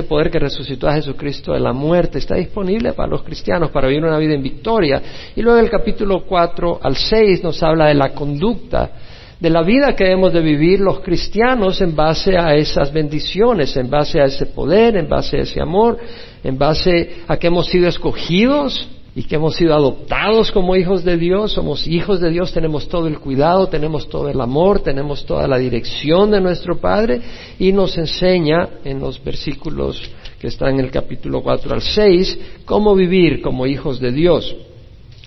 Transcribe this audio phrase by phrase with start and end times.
[0.00, 3.86] ese poder que resucitó a Jesucristo de la muerte está disponible para los cristianos para
[3.86, 5.02] vivir una vida en victoria.
[5.36, 8.90] Y luego el capítulo 4 al 6 nos habla de la conducta,
[9.38, 13.90] de la vida que debemos de vivir los cristianos en base a esas bendiciones, en
[13.90, 15.98] base a ese poder, en base a ese amor,
[16.42, 21.16] en base a que hemos sido escogidos y que hemos sido adoptados como hijos de
[21.16, 25.48] Dios, somos hijos de Dios, tenemos todo el cuidado, tenemos todo el amor, tenemos toda
[25.48, 27.20] la dirección de nuestro Padre
[27.58, 30.00] y nos enseña en los versículos
[30.38, 34.54] que están en el capítulo 4 al 6 cómo vivir como hijos de Dios.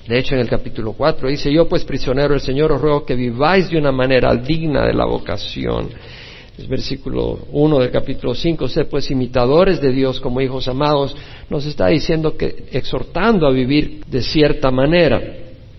[0.08, 3.16] De hecho, en el capítulo 4 dice, yo pues prisionero del Señor os ruego que
[3.16, 5.90] viváis de una manera digna de la vocación
[6.68, 11.16] versículo 1 del capítulo 5, sed pues imitadores de Dios como hijos amados,
[11.50, 15.22] nos está diciendo que exhortando a vivir de cierta manera.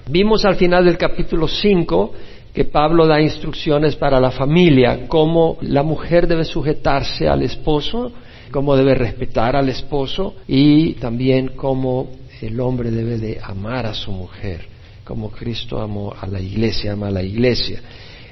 [0.09, 2.13] Vimos al final del capítulo 5
[2.53, 8.13] que Pablo da instrucciones para la familia, cómo la mujer debe sujetarse al esposo,
[8.51, 14.13] cómo debe respetar al esposo y también cómo el hombre debe de amar a su
[14.13, 14.67] mujer,
[15.05, 17.81] como Cristo amó a la iglesia, ama a la iglesia.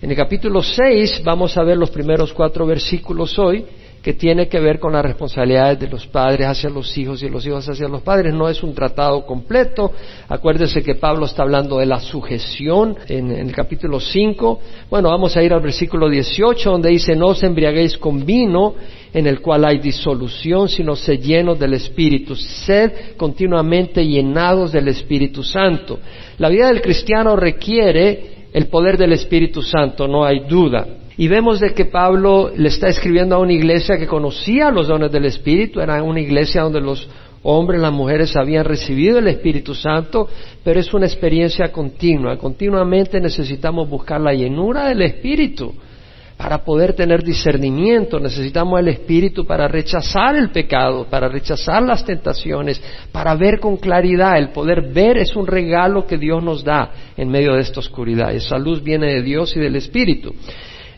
[0.03, 3.65] En el capítulo 6 vamos a ver los primeros cuatro versículos hoy
[4.03, 7.47] que tiene que ver con las responsabilidades de los padres hacia los hijos y los
[7.47, 8.35] hijos hacia los padres.
[8.35, 9.93] No es un tratado completo.
[10.29, 14.61] Acuérdese que Pablo está hablando de la sujeción en, el capítulo 5.
[14.91, 18.75] Bueno, vamos a ir al versículo 18 donde dice, no os embriaguéis con vino
[19.15, 22.35] en el cual hay disolución, sino sed llenos del Espíritu.
[22.35, 26.01] Sed continuamente llenados del Espíritu Santo.
[26.39, 30.87] La vida del cristiano requiere el poder del Espíritu Santo, no hay duda.
[31.17, 35.13] Y vemos de que Pablo le está escribiendo a una iglesia que conocía los dones
[35.13, 37.09] del Espíritu, era una iglesia donde los
[37.43, 40.29] hombres, las mujeres habían recibido el Espíritu Santo,
[40.65, 42.37] pero es una experiencia continua.
[42.39, 45.75] Continuamente necesitamos buscar la llenura del Espíritu.
[46.43, 52.83] Para poder tener discernimiento necesitamos el Espíritu para rechazar el pecado, para rechazar las tentaciones,
[53.13, 54.37] para ver con claridad.
[54.37, 58.35] El poder ver es un regalo que Dios nos da en medio de esta oscuridad.
[58.35, 60.35] Esa luz viene de Dios y del Espíritu.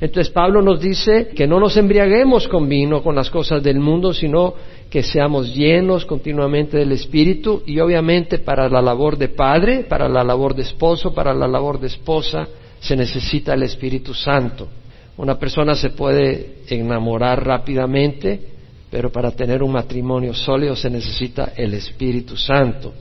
[0.00, 4.14] Entonces Pablo nos dice que no nos embriaguemos con vino, con las cosas del mundo,
[4.14, 4.54] sino
[4.88, 10.24] que seamos llenos continuamente del Espíritu y obviamente para la labor de padre, para la
[10.24, 12.48] labor de esposo, para la labor de esposa,
[12.80, 14.68] se necesita el Espíritu Santo.
[15.16, 18.40] Una persona se puede enamorar rápidamente,
[18.90, 22.92] pero para tener un matrimonio sólido se necesita el Espíritu Santo.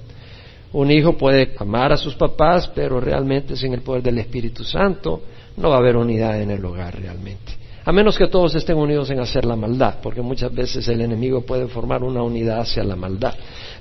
[0.73, 5.21] Un hijo puede amar a sus papás, pero realmente sin el poder del Espíritu Santo
[5.57, 7.53] no va a haber unidad en el hogar realmente.
[7.85, 11.41] A menos que todos estén unidos en hacer la maldad, porque muchas veces el enemigo
[11.41, 13.33] puede formar una unidad hacia la maldad.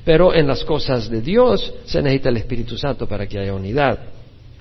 [0.04, 3.98] Pero en las cosas de Dios se necesita el Espíritu Santo para que haya unidad.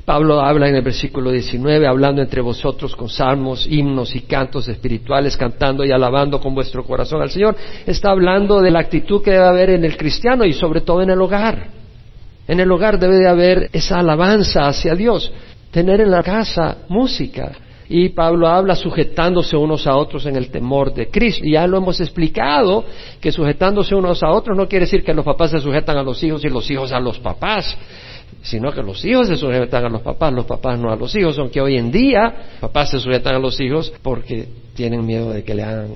[0.06, 5.38] Pablo habla en el versículo 19, hablando entre vosotros con salmos, himnos y cantos espirituales,
[5.38, 7.56] cantando y alabando con vuestro corazón al Señor.
[7.86, 11.12] Está hablando de la actitud que debe haber en el cristiano y sobre todo en
[11.12, 11.68] el hogar.
[12.48, 15.32] En el hogar debe de haber esa alabanza hacia Dios.
[15.70, 17.52] Tener en la casa música.
[17.88, 21.46] Y Pablo habla sujetándose unos a otros en el temor de Cristo.
[21.46, 22.86] Y ya lo hemos explicado,
[23.20, 26.24] que sujetándose unos a otros no quiere decir que los papás se sujetan a los
[26.24, 27.78] hijos y los hijos a los papás
[28.42, 31.38] sino que los hijos se sujetan a los papás, los papás no a los hijos,
[31.38, 35.54] aunque hoy en día papás se sujetan a los hijos porque tienen miedo de que
[35.54, 35.90] le hagan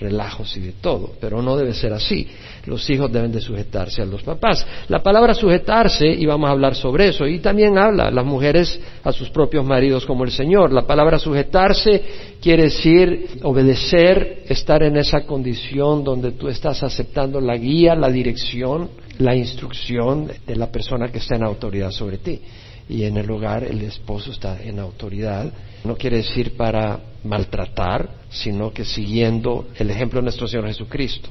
[0.00, 2.26] relajos y de todo, pero no debe ser así.
[2.66, 4.66] Los hijos deben de sujetarse a los papás.
[4.88, 9.12] La palabra sujetarse, y vamos a hablar sobre eso, y también habla las mujeres a
[9.12, 10.72] sus propios maridos como el Señor.
[10.72, 12.02] La palabra sujetarse
[12.40, 18.90] quiere decir obedecer, estar en esa condición donde tú estás aceptando la guía, la dirección,
[19.18, 22.40] la instrucción de la persona que está en autoridad sobre ti.
[22.88, 25.50] Y en el hogar el esposo está en autoridad.
[25.84, 31.30] No quiere decir para maltratar, sino que siguiendo el ejemplo de nuestro Señor Jesucristo,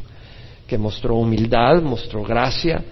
[0.66, 2.84] que mostró humildad, mostró gracia.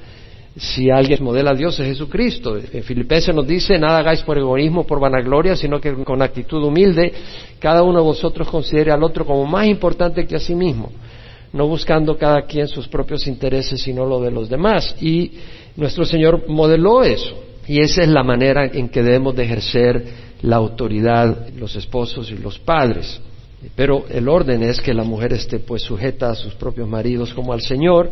[0.56, 2.58] Si alguien modela a Dios es Jesucristo.
[2.58, 7.14] En Filipenses nos dice, nada hagáis por egoísmo, por vanagloria, sino que con actitud humilde,
[7.58, 10.92] cada uno de vosotros considere al otro como más importante que a sí mismo
[11.54, 14.96] no buscando cada quien sus propios intereses, sino lo de los demás.
[15.02, 15.32] Y
[15.76, 17.36] nuestro Señor modeló eso.
[17.68, 20.06] Y esa es la manera en que debemos de ejercer
[20.42, 23.22] la autoridad los esposos y los padres.
[23.76, 27.54] Pero el orden es que la mujer esté pues sujeta a sus propios maridos como
[27.54, 28.12] al Señor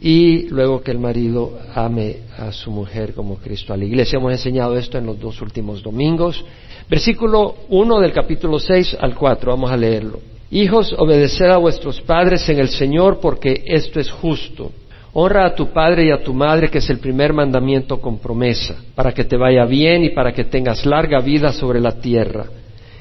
[0.00, 4.18] y luego que el marido ame a su mujer como Cristo a la iglesia.
[4.18, 6.44] Hemos enseñado esto en los dos últimos domingos.
[6.88, 10.20] Versículo 1 del capítulo 6 al 4, vamos a leerlo.
[10.50, 14.70] Hijos, obedeced a vuestros padres en el Señor porque esto es justo.
[15.12, 18.76] Honra a tu padre y a tu madre, que es el primer mandamiento con promesa,
[18.94, 22.46] para que te vaya bien y para que tengas larga vida sobre la tierra.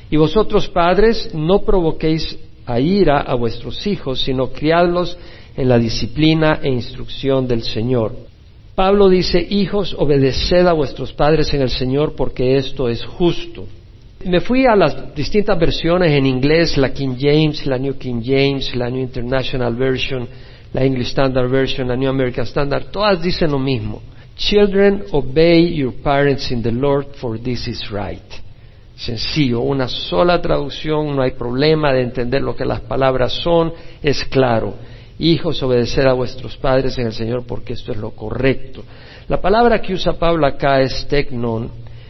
[0.09, 5.17] Y vosotros, padres, no provoquéis a ira a vuestros hijos, sino criadlos
[5.57, 8.15] en la disciplina e instrucción del Señor.
[8.75, 13.65] Pablo dice, hijos, obedeced a vuestros padres en el Señor porque esto es justo.
[14.23, 18.75] Me fui a las distintas versiones en inglés, la King James, la New King James,
[18.75, 20.27] la New International Version,
[20.73, 24.01] la English Standard Version, la New American Standard, todas dicen lo mismo.
[24.35, 28.21] Children, obey your parents in the Lord, for this is right.
[28.95, 33.73] Sencillo, una sola traducción, no hay problema de entender lo que las palabras son,
[34.03, 34.75] es claro.
[35.19, 38.83] Hijos, obedecer a vuestros padres en el Señor porque esto es lo correcto.
[39.27, 41.69] La palabra que usa Pablo acá es teknon,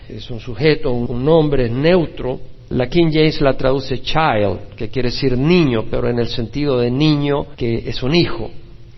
[0.10, 2.40] es un sujeto, un nombre neutro.
[2.70, 6.92] La King James la traduce child, que quiere decir niño, pero en el sentido de
[6.92, 8.52] niño que es un hijo,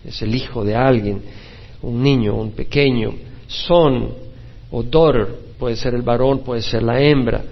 [0.04, 1.22] es el hijo de alguien,
[1.82, 3.14] un niño, un pequeño.
[3.46, 4.08] Son
[4.72, 5.28] o daughter,
[5.58, 7.42] puede ser el varón, puede ser la hembra.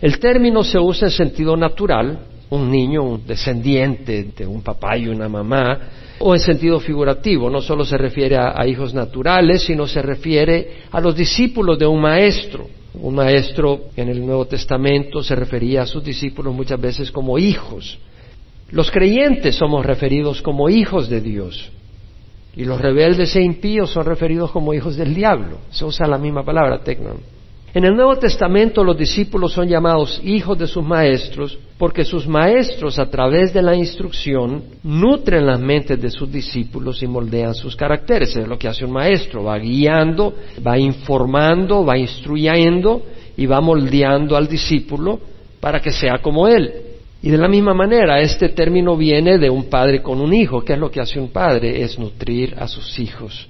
[0.00, 2.18] El término se usa en sentido natural,
[2.50, 5.78] un niño, un descendiente de un papá y una mamá,
[6.18, 11.00] o en sentido figurativo, no solo se refiere a, hijos naturales, sino se refiere a
[11.00, 12.66] los discípulos de un maestro.
[12.94, 17.98] Un maestro en el Nuevo Testamento se refería a sus discípulos muchas veces como hijos.
[18.70, 21.70] Los creyentes somos referidos como hijos de Dios.
[22.56, 25.58] Y los rebeldes e impíos son referidos como hijos del diablo.
[25.70, 27.18] Se usa la misma palabra, tecnon.
[27.72, 32.98] En el Nuevo Testamento los discípulos son llamados hijos de sus maestros porque sus maestros
[32.98, 38.34] a través de la instrucción nutren las mentes de sus discípulos y moldean sus caracteres.
[38.34, 40.34] Es lo que hace un maestro, va guiando,
[40.66, 43.02] va informando, va instruyendo
[43.36, 45.20] y va moldeando al discípulo
[45.60, 46.72] para que sea como él.
[47.22, 50.62] Y de la misma manera, este término viene de un padre con un hijo.
[50.62, 51.82] ¿Qué es lo que hace un padre?
[51.82, 53.48] Es nutrir a sus hijos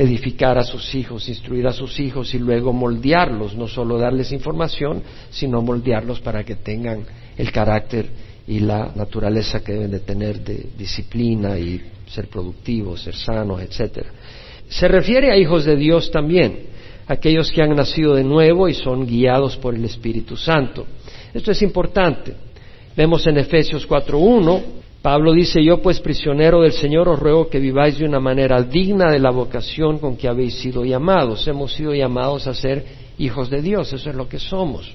[0.00, 5.02] edificar a sus hijos, instruir a sus hijos y luego moldearlos, no solo darles información,
[5.28, 7.04] sino moldearlos para que tengan
[7.36, 8.08] el carácter
[8.46, 14.08] y la naturaleza que deben de tener de disciplina y ser productivos, ser sanos, etcétera.
[14.70, 16.60] Se refiere a hijos de Dios también,
[17.06, 20.86] aquellos que han nacido de nuevo y son guiados por el Espíritu Santo.
[21.34, 22.32] Esto es importante.
[22.96, 27.98] Vemos en Efesios 4.1 Pablo dice, yo pues prisionero del Señor os ruego que viváis
[27.98, 31.48] de una manera digna de la vocación con que habéis sido llamados.
[31.48, 32.84] Hemos sido llamados a ser
[33.16, 34.92] hijos de Dios, eso es lo que somos.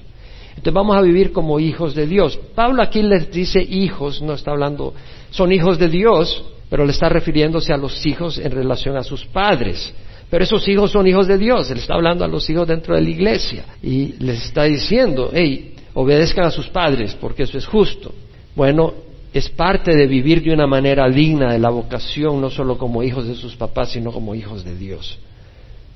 [0.50, 2.38] Entonces vamos a vivir como hijos de Dios.
[2.54, 4.94] Pablo aquí les dice hijos, no está hablando,
[5.30, 9.24] son hijos de Dios, pero le está refiriéndose a los hijos en relación a sus
[9.26, 9.92] padres.
[10.30, 13.02] Pero esos hijos son hijos de Dios, él está hablando a los hijos dentro de
[13.02, 18.12] la iglesia y les está diciendo, hey, obedezcan a sus padres porque eso es justo.
[18.54, 19.05] Bueno,
[19.38, 23.26] es parte de vivir de una manera digna de la vocación, no solo como hijos
[23.28, 25.18] de sus papás, sino como hijos de Dios,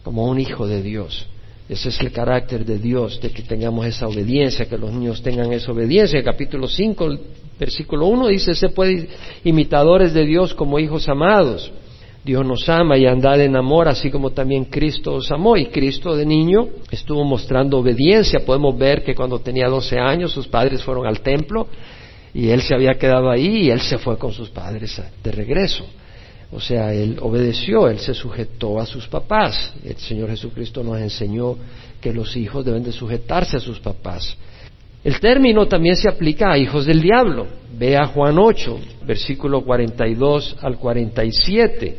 [0.03, 1.27] como un hijo de Dios.
[1.67, 5.53] Ese es el carácter de Dios, de que tengamos esa obediencia, que los niños tengan
[5.53, 6.19] esa obediencia.
[6.19, 7.19] El capítulo 5,
[7.59, 9.09] versículo 1 dice, se puede
[9.45, 11.73] imitadores de Dios como hijos amados.
[12.23, 15.57] Dios nos ama y andad en amor, así como también Cristo os amó.
[15.57, 18.41] Y Cristo de niño estuvo mostrando obediencia.
[18.45, 21.69] Podemos ver que cuando tenía 12 años sus padres fueron al templo
[22.33, 25.85] y él se había quedado ahí y él se fue con sus padres de regreso.
[26.53, 29.73] O sea, él obedeció, él se sujetó a sus papás.
[29.85, 31.57] El Señor Jesucristo nos enseñó
[32.01, 34.37] que los hijos deben de sujetarse a sus papás.
[35.03, 37.47] El término también se aplica a hijos del diablo.
[37.79, 41.97] Ve a Juan 8, versículo 42 al 47.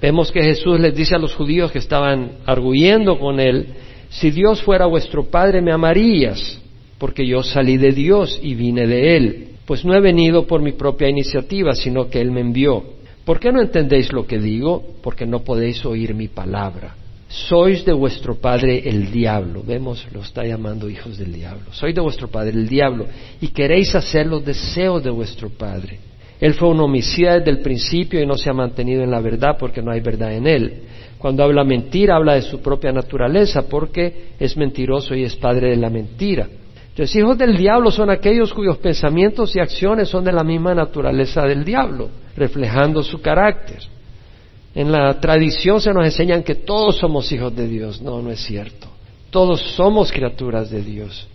[0.00, 3.74] Vemos que Jesús les dice a los judíos que estaban arguyendo con él,
[4.10, 6.60] si Dios fuera vuestro Padre me amarías,
[6.98, 10.72] porque yo salí de Dios y vine de Él, pues no he venido por mi
[10.72, 12.82] propia iniciativa, sino que Él me envió.
[13.24, 14.82] ¿Por qué no entendéis lo que digo?
[15.02, 16.94] Porque no podéis oír mi palabra.
[17.28, 19.62] Sois de vuestro padre el diablo.
[19.66, 21.72] Vemos, lo está llamando hijos del diablo.
[21.72, 23.06] Sois de vuestro padre el diablo
[23.40, 25.98] y queréis hacer los deseos de vuestro padre.
[26.40, 29.56] Él fue un homicida desde el principio y no se ha mantenido en la verdad
[29.58, 30.82] porque no hay verdad en él.
[31.16, 35.76] Cuando habla mentira, habla de su propia naturaleza porque es mentiroso y es padre de
[35.76, 36.46] la mentira.
[36.96, 41.42] Los hijos del diablo son aquellos cuyos pensamientos y acciones son de la misma naturaleza
[41.42, 43.80] del diablo, reflejando su carácter.
[44.74, 48.00] En la tradición se nos enseñan que todos somos hijos de Dios.
[48.00, 48.88] No, no es cierto.
[49.30, 51.26] Todos somos criaturas de Dios.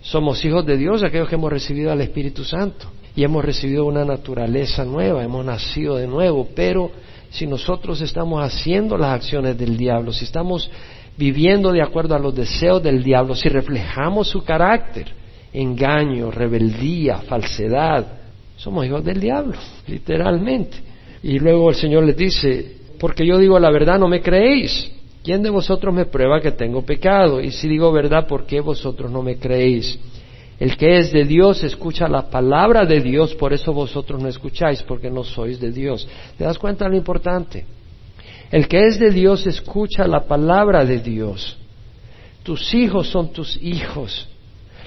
[0.00, 4.04] Somos hijos de Dios aquellos que hemos recibido al Espíritu Santo y hemos recibido una
[4.04, 6.90] naturaleza nueva, hemos nacido de nuevo, pero
[7.30, 10.70] si nosotros estamos haciendo las acciones del diablo, si estamos
[11.16, 15.12] viviendo de acuerdo a los deseos del diablo, si reflejamos su carácter,
[15.52, 18.06] engaño, rebeldía, falsedad,
[18.56, 19.54] somos hijos del diablo,
[19.86, 20.78] literalmente.
[21.22, 24.90] Y luego el Señor les dice, porque yo digo la verdad, no me creéis.
[25.22, 27.40] ¿Quién de vosotros me prueba que tengo pecado?
[27.40, 29.98] Y si digo verdad, ¿por qué vosotros no me creéis?
[30.58, 34.82] El que es de Dios escucha la palabra de Dios, por eso vosotros no escucháis,
[34.82, 36.06] porque no sois de Dios.
[36.38, 37.64] ¿Te das cuenta lo importante?
[38.52, 41.56] El que es de Dios escucha la palabra de Dios.
[42.42, 44.28] Tus hijos son tus hijos.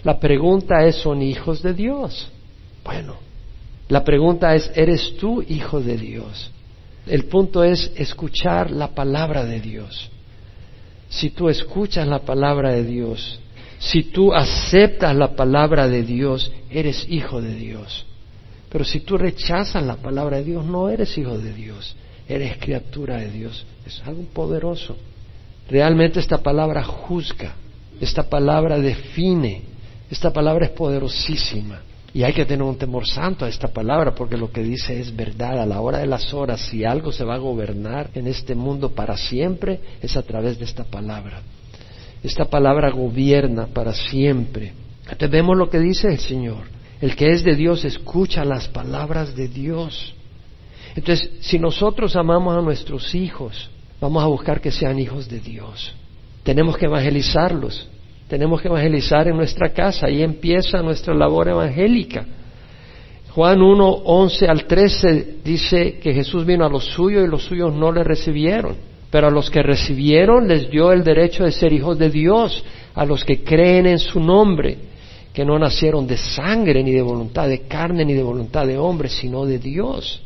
[0.04, 2.30] La pregunta es, ¿son hijos de Dios?
[2.84, 3.16] Bueno,
[3.90, 6.52] la pregunta es, ¿eres tú hijo de Dios?
[7.08, 10.12] El punto es escuchar la palabra de Dios.
[11.10, 13.40] Si tú escuchas la palabra de Dios,
[13.80, 18.06] si tú aceptas la palabra de Dios, eres hijo de Dios.
[18.70, 21.96] Pero si tú rechazas la palabra de Dios, no eres hijo de Dios,
[22.28, 23.66] eres criatura de Dios.
[23.86, 24.96] Es algo poderoso.
[25.70, 27.56] Realmente esta palabra juzga,
[28.00, 29.64] esta palabra define,
[30.10, 31.82] esta palabra es poderosísima.
[32.14, 35.14] Y hay que tener un temor santo a esta palabra porque lo que dice es
[35.14, 35.60] verdad.
[35.60, 38.92] A la hora de las horas, si algo se va a gobernar en este mundo
[38.92, 41.42] para siempre, es a través de esta palabra.
[42.24, 44.72] Esta palabra gobierna para siempre.
[45.04, 46.64] Entonces vemos lo que dice el Señor.
[47.02, 50.15] El que es de Dios escucha las palabras de Dios.
[50.96, 55.94] Entonces, si nosotros amamos a nuestros hijos, vamos a buscar que sean hijos de Dios.
[56.44, 57.90] Tenemos que evangelizarlos.
[58.30, 60.08] Tenemos que evangelizar en nuestra casa.
[60.08, 62.26] Ahí empieza nuestra labor evangélica.
[63.32, 67.74] Juan 1, 11 al 13 dice que Jesús vino a los suyos y los suyos
[67.76, 68.78] no le recibieron.
[69.12, 73.06] Pero a los que recibieron les dio el derecho de ser hijos de Dios, a
[73.06, 74.78] los que creen en su nombre,
[75.34, 79.10] que no nacieron de sangre, ni de voluntad de carne, ni de voluntad de hombre,
[79.10, 80.25] sino de Dios.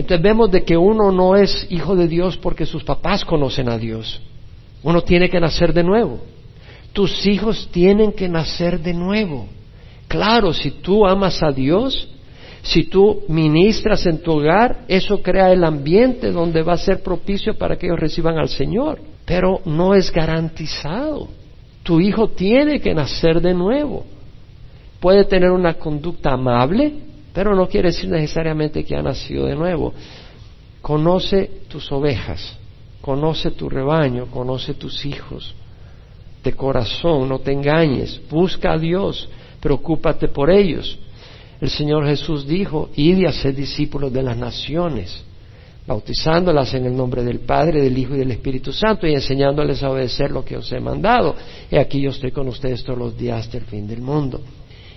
[0.00, 3.76] Entonces vemos de que uno no es hijo de Dios porque sus papás conocen a
[3.76, 4.22] Dios.
[4.82, 6.20] Uno tiene que nacer de nuevo.
[6.94, 9.46] Tus hijos tienen que nacer de nuevo.
[10.08, 12.08] Claro, si tú amas a Dios,
[12.62, 17.58] si tú ministras en tu hogar, eso crea el ambiente donde va a ser propicio
[17.58, 19.02] para que ellos reciban al Señor.
[19.26, 21.28] Pero no es garantizado.
[21.82, 24.06] Tu hijo tiene que nacer de nuevo.
[24.98, 29.92] Puede tener una conducta amable, pero no quiere decir necesariamente que ha nacido de nuevo.
[30.80, 32.58] Conoce tus ovejas,
[33.00, 35.54] conoce tu rebaño, conoce tus hijos
[36.42, 39.28] de corazón, no te engañes, busca a Dios,
[39.60, 40.98] preocúpate por ellos.
[41.60, 45.22] El Señor Jesús dijo, id y haced discípulos de las naciones,
[45.86, 49.90] bautizándolas en el nombre del Padre, del Hijo y del Espíritu Santo y enseñándoles a
[49.90, 51.36] obedecer lo que os he mandado.
[51.70, 54.40] Y aquí yo estoy con ustedes todos los días hasta el fin del mundo.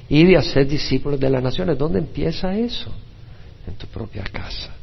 [0.09, 1.77] Y haced discípulos de las naciones.
[1.77, 2.91] ¿Dónde empieza eso?
[3.67, 4.73] En tu propia casa.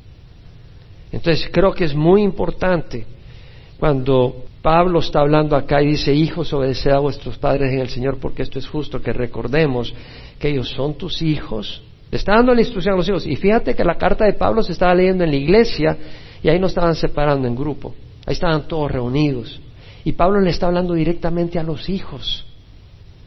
[1.12, 3.06] Entonces creo que es muy importante
[3.78, 8.18] cuando Pablo está hablando acá y dice, hijos, obedeced a vuestros padres en el Señor
[8.18, 9.92] porque esto es justo, que recordemos
[10.38, 11.82] que ellos son tus hijos.
[12.10, 13.26] Le está dando la instrucción a los hijos.
[13.26, 15.96] Y fíjate que la carta de Pablo se estaba leyendo en la iglesia
[16.42, 17.94] y ahí no estaban separando en grupo.
[18.26, 19.60] Ahí estaban todos reunidos.
[20.04, 22.44] Y Pablo le está hablando directamente a los hijos,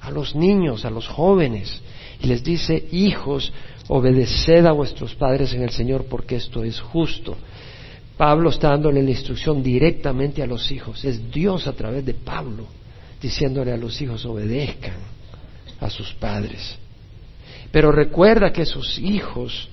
[0.03, 1.81] a los niños, a los jóvenes.
[2.21, 3.51] Y les dice, hijos,
[3.87, 7.37] obedeced a vuestros padres en el Señor porque esto es justo.
[8.17, 11.03] Pablo está dándole la instrucción directamente a los hijos.
[11.03, 12.67] Es Dios a través de Pablo
[13.21, 14.97] diciéndole a los hijos obedezcan
[15.79, 16.77] a sus padres.
[17.71, 19.69] Pero recuerda que sus hijos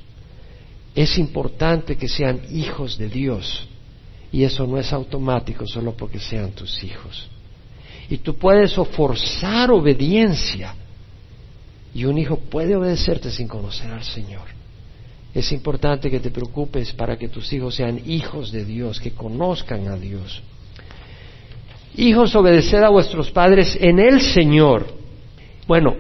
[0.95, 3.67] es importante que sean hijos de Dios.
[4.33, 7.29] Y eso no es automático solo porque sean tus hijos.
[8.11, 10.75] Y tú puedes forzar obediencia.
[11.95, 14.43] Y un hijo puede obedecerte sin conocer al Señor.
[15.33, 19.87] Es importante que te preocupes para que tus hijos sean hijos de Dios, que conozcan
[19.87, 20.43] a Dios.
[21.97, 24.87] Hijos, obedeced a vuestros padres en el Señor.
[25.69, 25.95] Bueno,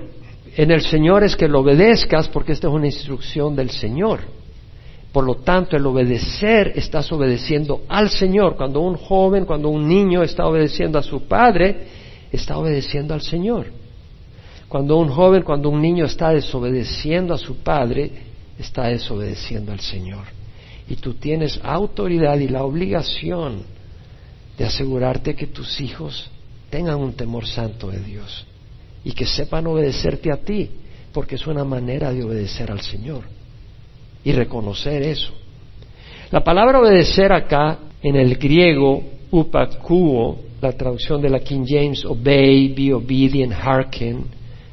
[0.56, 4.20] en el Señor es que lo obedezcas porque esta es una instrucción del Señor.
[5.12, 8.56] Por lo tanto, el obedecer estás obedeciendo al Señor.
[8.56, 11.88] Cuando un joven, cuando un niño está obedeciendo a su padre,
[12.30, 13.66] está obedeciendo al Señor.
[14.68, 18.10] Cuando un joven, cuando un niño está desobedeciendo a su padre,
[18.56, 20.26] está desobedeciendo al Señor.
[20.88, 23.64] Y tú tienes autoridad y la obligación
[24.56, 26.30] de asegurarte que tus hijos
[26.68, 28.46] tengan un temor santo de Dios
[29.02, 30.70] y que sepan obedecerte a ti,
[31.12, 33.39] porque es una manera de obedecer al Señor
[34.24, 35.32] y reconocer eso.
[36.30, 42.68] La palabra obedecer acá en el griego upakuo, la traducción de la King James, obey,
[42.74, 44.24] be obedient, hearken,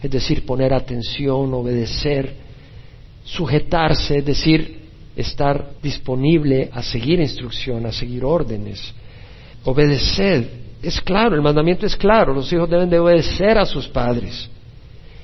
[0.01, 2.33] es decir, poner atención, obedecer,
[3.23, 4.77] sujetarse, es decir,
[5.15, 8.93] estar disponible a seguir instrucción, a seguir órdenes.
[9.63, 10.47] Obedecer,
[10.81, 14.49] es claro, el mandamiento es claro, los hijos deben de obedecer a sus padres.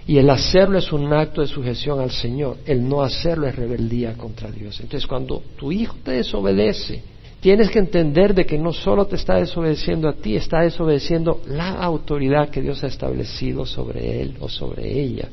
[0.05, 4.13] Y el hacerlo es un acto de sujeción al Señor, el no hacerlo es rebeldía
[4.13, 4.79] contra Dios.
[4.81, 7.01] Entonces, cuando tu hijo te desobedece,
[7.39, 11.71] tienes que entender de que no solo te está desobedeciendo a ti, está desobedeciendo la
[11.71, 15.29] autoridad que Dios ha establecido sobre él o sobre ella.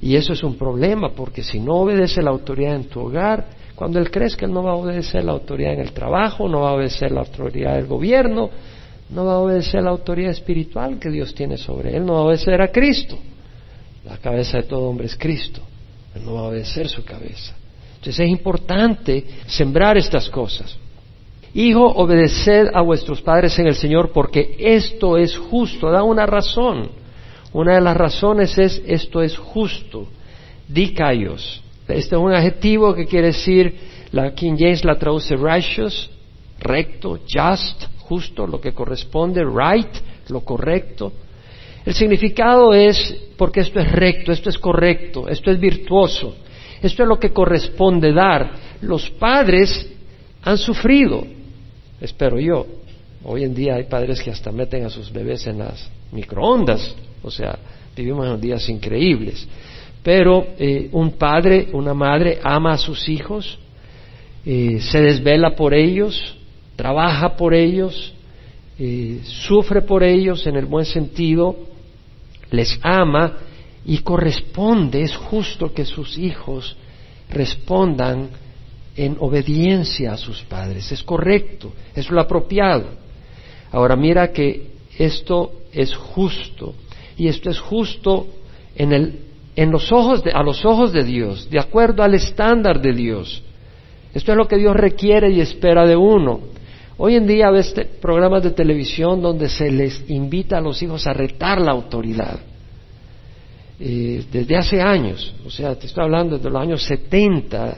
[0.00, 3.98] Y eso es un problema, porque si no obedece la autoridad en tu hogar, cuando
[3.98, 6.74] él crezca, él no va a obedecer la autoridad en el trabajo, no va a
[6.74, 8.48] obedecer la autoridad del gobierno,
[9.10, 12.24] no va a obedecer la autoridad espiritual que Dios tiene sobre él, no va a
[12.24, 13.18] obedecer a Cristo.
[14.04, 15.60] La cabeza de todo hombre es Cristo.
[16.14, 17.54] Él no va a obedecer su cabeza.
[17.96, 20.76] Entonces es importante sembrar estas cosas.
[21.54, 25.90] Hijo, obedeced a vuestros padres en el Señor porque esto es justo.
[25.90, 26.90] Da una razón.
[27.52, 30.08] Una de las razones es esto es justo.
[30.68, 31.62] Dicaios.
[31.86, 33.78] Este es un adjetivo que quiere decir,
[34.10, 36.10] la King James la traduce righteous,
[36.58, 39.88] recto, just, justo, lo que corresponde, right,
[40.28, 41.12] lo correcto.
[41.84, 46.36] El significado es porque esto es recto, esto es correcto, esto es virtuoso,
[46.80, 48.52] esto es lo que corresponde dar.
[48.80, 49.86] Los padres
[50.42, 51.24] han sufrido,
[52.00, 52.66] espero yo.
[53.24, 57.30] Hoy en día hay padres que hasta meten a sus bebés en las microondas, o
[57.30, 57.58] sea,
[57.96, 59.46] vivimos en días increíbles.
[60.02, 63.58] Pero eh, un padre, una madre ama a sus hijos,
[64.44, 66.36] eh, se desvela por ellos,
[66.76, 68.12] trabaja por ellos,
[68.78, 71.56] eh, sufre por ellos en el buen sentido,
[72.50, 73.38] les ama
[73.84, 76.76] y corresponde, es justo que sus hijos
[77.30, 78.28] respondan
[78.96, 80.90] en obediencia a sus padres.
[80.92, 82.86] Es correcto, es lo apropiado.
[83.72, 86.74] Ahora mira que esto es justo
[87.16, 88.26] y esto es justo
[88.76, 89.20] en, el,
[89.56, 93.42] en los ojos de, a los ojos de Dios, de acuerdo al estándar de Dios.
[94.12, 96.40] Esto es lo que Dios requiere y espera de uno.
[96.96, 101.12] Hoy en día ves programas de televisión donde se les invita a los hijos a
[101.12, 102.38] retar la autoridad.
[103.80, 107.76] Eh, desde hace años, o sea, te estoy hablando desde los años 70,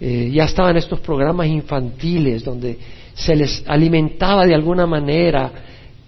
[0.00, 2.78] eh, ya estaban estos programas infantiles donde
[3.12, 5.52] se les alimentaba de alguna manera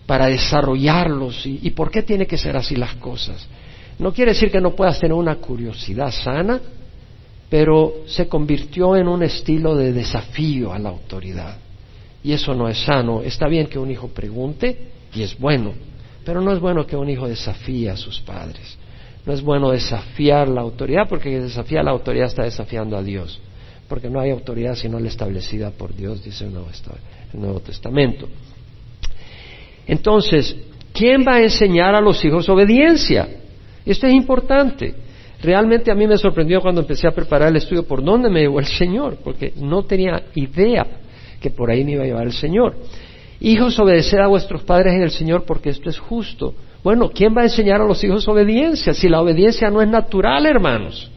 [0.06, 1.44] para desarrollarlos.
[1.44, 3.46] ¿Y, ¿Y por qué tiene que ser así las cosas?
[3.98, 6.58] No quiere decir que no puedas tener una curiosidad sana,
[7.50, 11.67] pero se convirtió en un estilo de desafío a la autoridad.
[12.28, 13.22] Y eso no es sano.
[13.22, 15.72] Está bien que un hijo pregunte, y es bueno,
[16.26, 18.76] pero no es bueno que un hijo desafíe a sus padres.
[19.24, 23.40] No es bueno desafiar la autoridad, porque desafía la autoridad está desafiando a Dios
[23.88, 28.28] porque no hay autoridad sino la establecida por Dios, dice el Nuevo, Testamento.
[29.86, 30.54] Entonces,
[30.92, 33.26] ¿quién va a enseñar a los hijos obediencia?
[33.86, 34.94] Esto es importante.
[35.42, 38.60] Realmente a mí me sorprendió cuando empecé a preparar el estudio por dónde me llevó
[38.60, 40.86] el Señor, porque no tenía idea
[41.40, 42.76] que por ahí me iba a llevar el Señor.
[43.40, 46.54] Hijos, obedeced a vuestros padres en el Señor porque esto es justo.
[46.82, 50.46] Bueno, ¿quién va a enseñar a los hijos obediencia si la obediencia no es natural,
[50.46, 51.10] hermanos?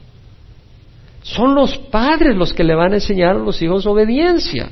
[1.24, 4.70] Son los padres los que le van a enseñar a los hijos obediencia.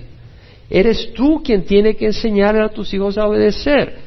[0.69, 3.97] Eres tú quien tiene que enseñar a tus hijos a obedecer.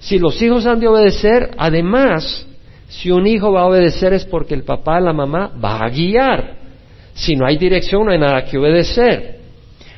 [0.00, 2.46] Si los hijos han de obedecer, además,
[2.88, 6.56] si un hijo va a obedecer es porque el papá, la mamá, va a guiar.
[7.14, 9.41] Si no hay dirección, no hay nada que obedecer.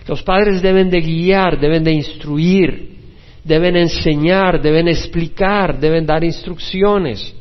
[0.06, 2.94] Los padres deben de guiar, deben de instruir,
[3.42, 7.34] deben enseñar, deben explicar, deben dar instrucciones,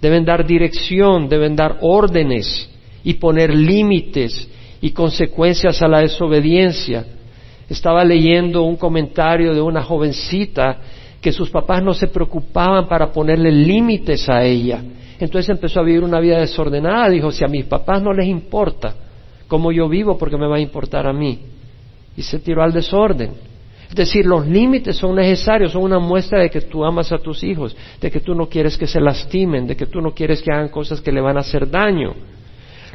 [0.00, 2.70] deben dar dirección, deben dar órdenes
[3.04, 4.48] y poner límites
[4.80, 7.04] y consecuencias a la desobediencia.
[7.68, 10.78] Estaba leyendo un comentario de una jovencita
[11.20, 14.82] que sus papás no se preocupaban para ponerle límites a ella.
[15.18, 17.08] Entonces empezó a vivir una vida desordenada.
[17.08, 18.94] Dijo, si a mis papás no les importa
[19.48, 21.40] cómo yo vivo, porque me va a importar a mí?
[22.16, 23.32] Y se tiró al desorden.
[23.88, 27.44] Es decir, los límites son necesarios, son una muestra de que tú amas a tus
[27.44, 30.52] hijos, de que tú no quieres que se lastimen, de que tú no quieres que
[30.52, 32.14] hagan cosas que le van a hacer daño.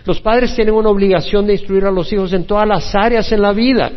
[0.06, 3.42] Los padres tienen una obligación de instruir a los hijos en todas las áreas en
[3.42, 3.92] la vida.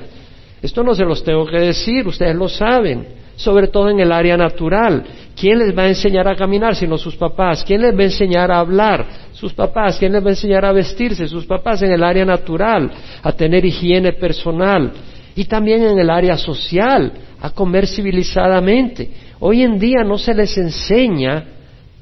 [0.62, 3.06] Esto no se los tengo que decir, ustedes lo saben,
[3.36, 5.04] sobre todo en el área natural.
[5.38, 7.64] ¿Quién les va a enseñar a caminar sino sus papás?
[7.64, 9.04] ¿Quién les va a enseñar a hablar?
[9.32, 9.98] Sus papás.
[9.98, 11.26] ¿Quién les va a enseñar a vestirse?
[11.26, 12.90] Sus papás en el área natural,
[13.22, 14.92] a tener higiene personal.
[15.36, 19.10] Y también en el área social, a comer civilizadamente.
[19.40, 21.44] Hoy en día no se les enseña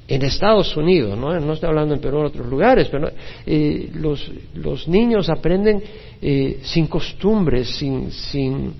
[0.06, 3.10] en Estados Unidos, no, no estoy hablando en Perú en otros lugares, pero
[3.46, 5.82] eh, los, los, niños aprenden
[6.20, 8.74] eh, sin costumbres, sin, sin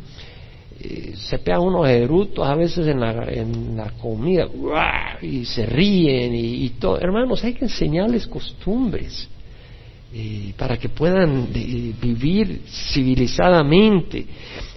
[0.81, 4.49] eh, se pegan unos erutos a veces en la, en la comida
[5.23, 6.99] y se ríen y, todo.
[7.01, 9.29] Hermanos, hay que enseñarles costumbres
[10.57, 14.27] para que puedan vivir civilizadamente.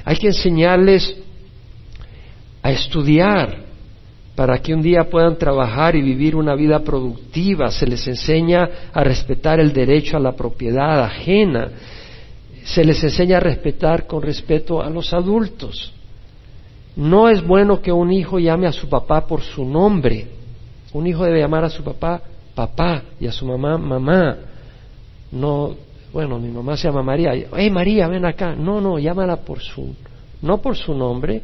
[0.04, 1.18] Hay que enseñarles
[2.62, 3.66] a estudiar,
[4.36, 7.72] para que un día puedan trabajar y vivir una vida productiva.
[7.72, 11.70] Se les enseña a respetar el derecho a la propiedad ajena.
[12.64, 15.94] Se les enseña a respetar con respeto a los adultos.
[16.98, 20.28] No es bueno que un hijo llame a su papá por su nombre.
[20.92, 22.22] Un hijo debe llamar a su papá
[22.54, 24.38] papá y a su mamá mamá.
[25.32, 25.76] No,
[26.14, 27.34] bueno, mi mamá se llama María.
[27.56, 28.56] Hey María, ven acá.
[28.56, 29.94] No, no, llámala por su,
[30.42, 31.42] no por su nombre,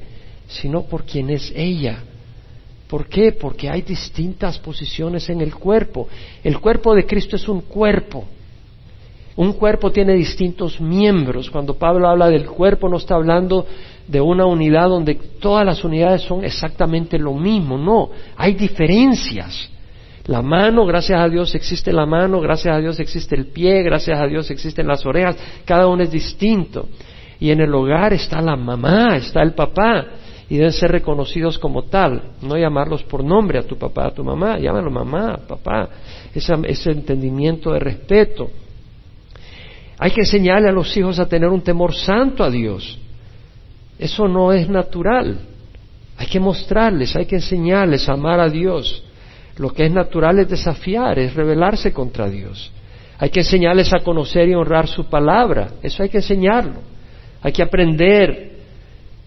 [0.48, 2.04] sino por quien es ella.
[2.88, 3.32] ¿Por qué?
[3.32, 6.08] Porque hay distintas posiciones en el cuerpo.
[6.44, 8.26] El cuerpo de Cristo es un cuerpo.
[9.36, 11.50] Un cuerpo tiene distintos miembros.
[11.50, 13.66] Cuando Pablo habla del cuerpo no está hablando
[14.08, 17.78] de una unidad donde todas las unidades son exactamente lo mismo.
[17.78, 19.70] No, hay diferencias.
[20.26, 24.20] La mano, gracias a Dios existe la mano, gracias a Dios existe el pie, gracias
[24.20, 26.88] a Dios existen las orejas, cada uno es distinto.
[27.40, 30.06] Y en el hogar está la mamá, está el papá,
[30.48, 34.24] y deben ser reconocidos como tal, no llamarlos por nombre a tu papá, a tu
[34.24, 35.90] mamá, llámalo mamá, papá,
[36.34, 38.50] ese entendimiento de respeto.
[39.98, 43.00] Hay que enseñarle a los hijos a tener un temor santo a Dios.
[43.98, 45.40] Eso no es natural.
[46.18, 49.04] Hay que mostrarles, hay que enseñarles a amar a Dios.
[49.62, 52.72] Lo que es natural es desafiar, es rebelarse contra Dios.
[53.20, 55.74] Hay que enseñarles a conocer y honrar su palabra.
[55.84, 56.80] Eso hay que enseñarlo.
[57.44, 58.58] Hay que aprender.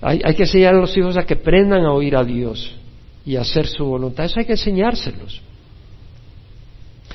[0.03, 2.75] Hay, que enseñar a los hijos a que aprendan a oír a Dios
[3.25, 4.25] y a hacer su voluntad.
[4.25, 5.40] Eso hay que enseñárselos.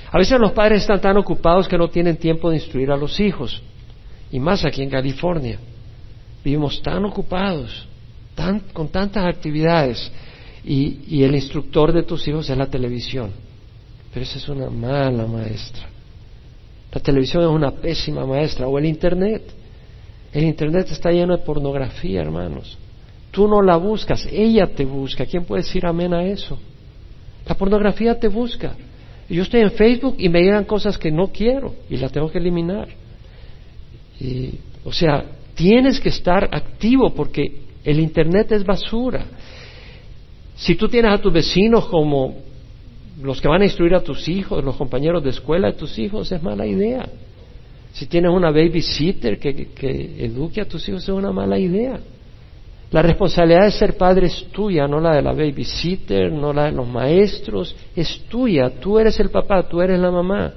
[0.10, 3.20] A veces los padres están tan ocupados que no tienen tiempo de instruir a los
[3.20, 3.62] hijos.
[4.32, 5.60] Y más aquí en California.
[6.42, 7.86] Vivimos tan ocupados,
[8.72, 10.10] con tantas actividades
[10.64, 13.32] y, el instructor de tus hijos es la televisión.
[14.14, 15.88] Pero esa es una mala maestra.
[16.92, 18.68] La televisión es una pésima maestra.
[18.68, 19.44] O el Internet.
[20.34, 22.78] El Internet está lleno de pornografía, hermanos.
[23.32, 25.26] Tú no la buscas, ella te busca.
[25.26, 26.58] ¿Quién puede decir amén a eso?
[27.48, 28.76] La pornografía te busca.
[29.30, 32.40] Yo estoy en Facebook y me llegan cosas que no quiero y las tengo que
[32.40, 32.90] eliminar.
[34.84, 39.26] o sea, tienes que estar activo porque el Internet es basura.
[40.60, 42.36] Si tú tienes a tus vecinos como
[43.22, 46.30] los que van a instruir a tus hijos, los compañeros de escuela de tus hijos,
[46.34, 47.08] es mala idea.
[47.94, 51.98] Si tienes una babysitter que, que eduque a tus hijos, es una mala idea.
[52.92, 56.72] La responsabilidad de ser padre es tuya, no la de la babysitter, no la de
[56.74, 58.70] los maestros, es tuya.
[58.82, 60.54] Tú eres el papá, tú eres la mamá.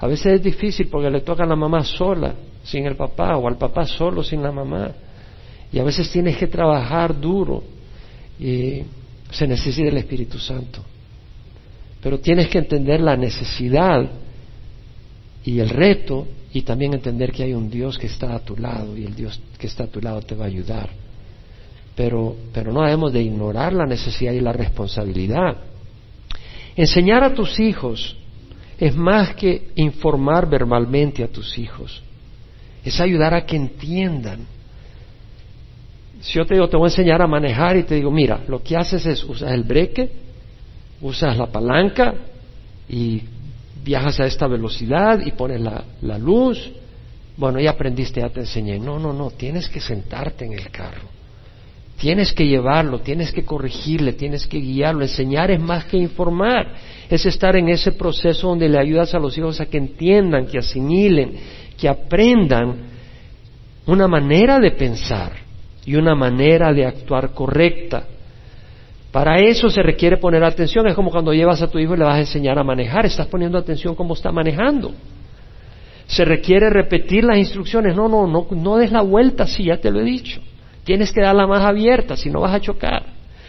[0.00, 3.46] A veces es difícil porque le toca a la mamá sola, sin el papá, o
[3.46, 4.90] al papá solo, sin la mamá.
[5.70, 7.75] Y a veces tienes que trabajar duro
[8.38, 8.82] y
[9.30, 10.82] se necesita el Espíritu Santo.
[12.02, 14.08] Pero tienes que entender la necesidad
[15.44, 18.96] y el reto y también entender que hay un Dios que está a tu lado
[18.96, 20.90] y el Dios que está a tu lado te va a ayudar.
[21.94, 25.56] Pero, pero no debemos de ignorar la necesidad y la responsabilidad.
[26.76, 28.16] Enseñar a tus hijos
[28.78, 32.02] es más que informar verbalmente a tus hijos,
[32.84, 34.40] es ayudar a que entiendan
[36.20, 38.62] si yo te digo, te voy a enseñar a manejar y te digo, mira, lo
[38.62, 40.10] que haces es usas el breque,
[41.00, 42.14] usas la palanca
[42.88, 43.22] y
[43.84, 46.70] viajas a esta velocidad y pones la, la luz.
[47.36, 48.78] Bueno, ya aprendiste, ya te enseñé.
[48.78, 51.08] No, no, no, tienes que sentarte en el carro.
[51.98, 55.02] Tienes que llevarlo, tienes que corregirle, tienes que guiarlo.
[55.02, 56.74] Enseñar es más que informar,
[57.08, 60.58] es estar en ese proceso donde le ayudas a los hijos a que entiendan, que
[60.58, 61.36] asimilen,
[61.78, 62.96] que aprendan
[63.86, 65.45] una manera de pensar
[65.86, 68.04] y una manera de actuar correcta.
[69.12, 70.86] Para eso se requiere poner atención.
[70.86, 73.06] Es como cuando llevas a tu hijo y le vas a enseñar a manejar.
[73.06, 74.92] Estás poniendo atención cómo está manejando.
[76.06, 77.96] Se requiere repetir las instrucciones.
[77.96, 80.40] No, no, no, no des la vuelta si ya te lo he dicho.
[80.84, 83.04] Tienes que darla más abierta, si no vas a chocar.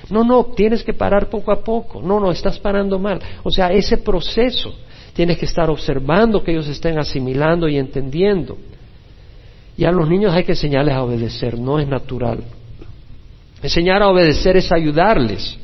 [0.10, 2.02] No, no, tienes que parar poco a poco.
[2.02, 3.19] No, no, estás parando mal.
[3.43, 4.73] O sea, ese proceso
[5.13, 8.58] tienes que estar observando que ellos estén asimilando y entendiendo.
[9.77, 12.43] Y a los niños hay que enseñarles a obedecer, no es natural.
[13.61, 15.57] Enseñar a obedecer es ayudarles,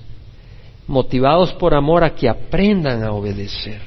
[0.88, 3.82] motivados por amor a que aprendan a obedecer.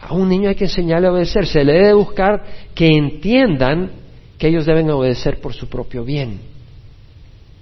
[0.00, 2.42] A un niño hay que enseñarle a obedecer, se le debe buscar
[2.74, 3.90] que entiendan
[4.38, 6.40] que ellos deben obedecer por su propio bien.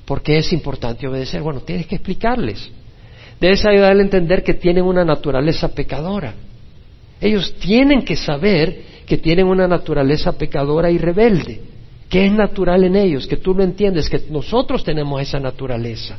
[0.04, 1.42] porque es importante obedecer?
[1.42, 2.70] Bueno, tienes que explicarles.
[3.40, 6.32] Debes ayudarle a entender que tienen una naturaleza pecadora.
[7.20, 11.60] Ellos tienen que saber que tienen una naturaleza pecadora y rebelde,
[12.10, 16.18] que es natural en ellos, que tú lo entiendes, que nosotros tenemos esa naturaleza,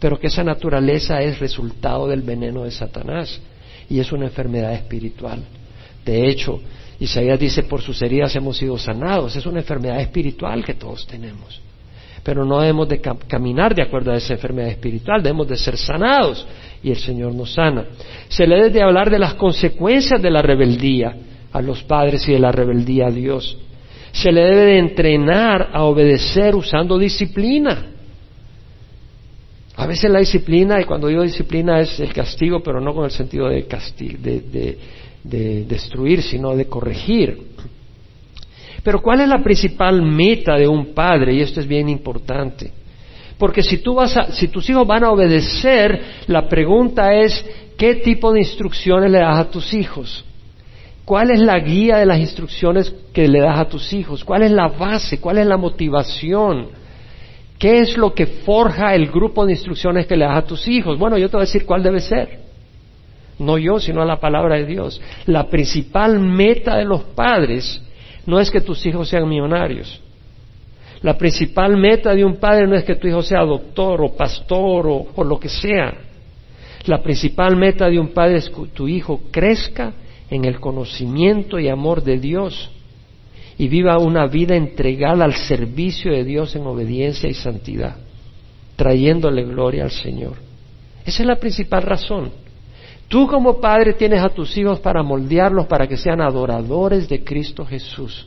[0.00, 3.40] pero que esa naturaleza es resultado del veneno de Satanás
[3.88, 5.40] y es una enfermedad espiritual.
[6.04, 6.60] De hecho,
[6.98, 11.60] Isaías dice, por sus heridas hemos sido sanados, es una enfermedad espiritual que todos tenemos.
[12.22, 16.44] Pero no debemos de caminar de acuerdo a esa enfermedad espiritual, debemos de ser sanados
[16.82, 17.84] y el Señor nos sana.
[18.28, 21.14] Se le debe de hablar de las consecuencias de la rebeldía
[21.56, 23.56] a los padres y de la rebeldía a Dios.
[24.12, 27.86] Se le debe de entrenar a obedecer usando disciplina.
[29.76, 33.10] A veces la disciplina, y cuando digo disciplina es el castigo, pero no con el
[33.10, 34.78] sentido de,
[35.22, 37.38] de destruir, sino de corregir.
[38.82, 41.34] Pero ¿cuál es la principal meta de un padre?
[41.34, 42.70] Y esto es bien importante.
[43.38, 47.44] Porque si, tú vas a, si tus hijos van a obedecer, la pregunta es,
[47.76, 50.24] ¿qué tipo de instrucciones le das a tus hijos?
[51.06, 54.24] ¿Cuál es la guía de las instrucciones que le das a tus hijos?
[54.24, 55.20] ¿Cuál es la base?
[55.20, 56.66] ¿Cuál es la motivación?
[57.60, 60.98] ¿Qué es lo que forja el grupo de instrucciones que le das a tus hijos?
[60.98, 62.40] Bueno, yo te voy a decir cuál debe ser.
[63.38, 65.00] No yo, sino la palabra de Dios.
[65.26, 67.80] La principal meta de los padres
[68.26, 70.02] no es que tus hijos sean millonarios.
[71.02, 74.88] La principal meta de un padre no es que tu hijo sea doctor o pastor
[74.88, 75.94] o, lo que sea.
[76.86, 79.92] La principal meta de un padre es que tu hijo crezca
[80.30, 82.70] en el conocimiento y amor de Dios
[83.58, 87.96] y viva una vida entregada al servicio de Dios en obediencia y santidad,
[88.76, 90.34] trayéndole gloria al Señor.
[91.04, 92.30] Esa es la principal razón.
[93.08, 97.64] Tú como padre tienes a tus hijos para moldearlos para que sean adoradores de Cristo
[97.64, 98.26] Jesús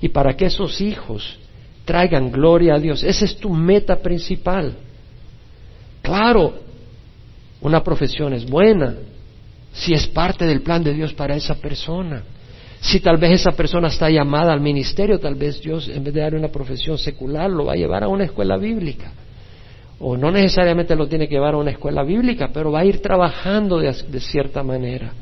[0.00, 1.38] y para que esos hijos
[1.86, 3.02] traigan gloria a Dios.
[3.02, 4.74] Esa es tu meta principal.
[6.02, 6.54] Claro,
[7.62, 8.96] una profesión es buena
[9.72, 12.22] si es parte del plan de Dios para esa persona.
[12.80, 16.20] Si tal vez esa persona está llamada al ministerio, tal vez Dios en vez de
[16.20, 19.12] darle una profesión secular lo va a llevar a una escuela bíblica
[20.04, 23.00] o no necesariamente lo tiene que llevar a una escuela bíblica, pero va a ir
[23.00, 25.12] trabajando de, cierta manera.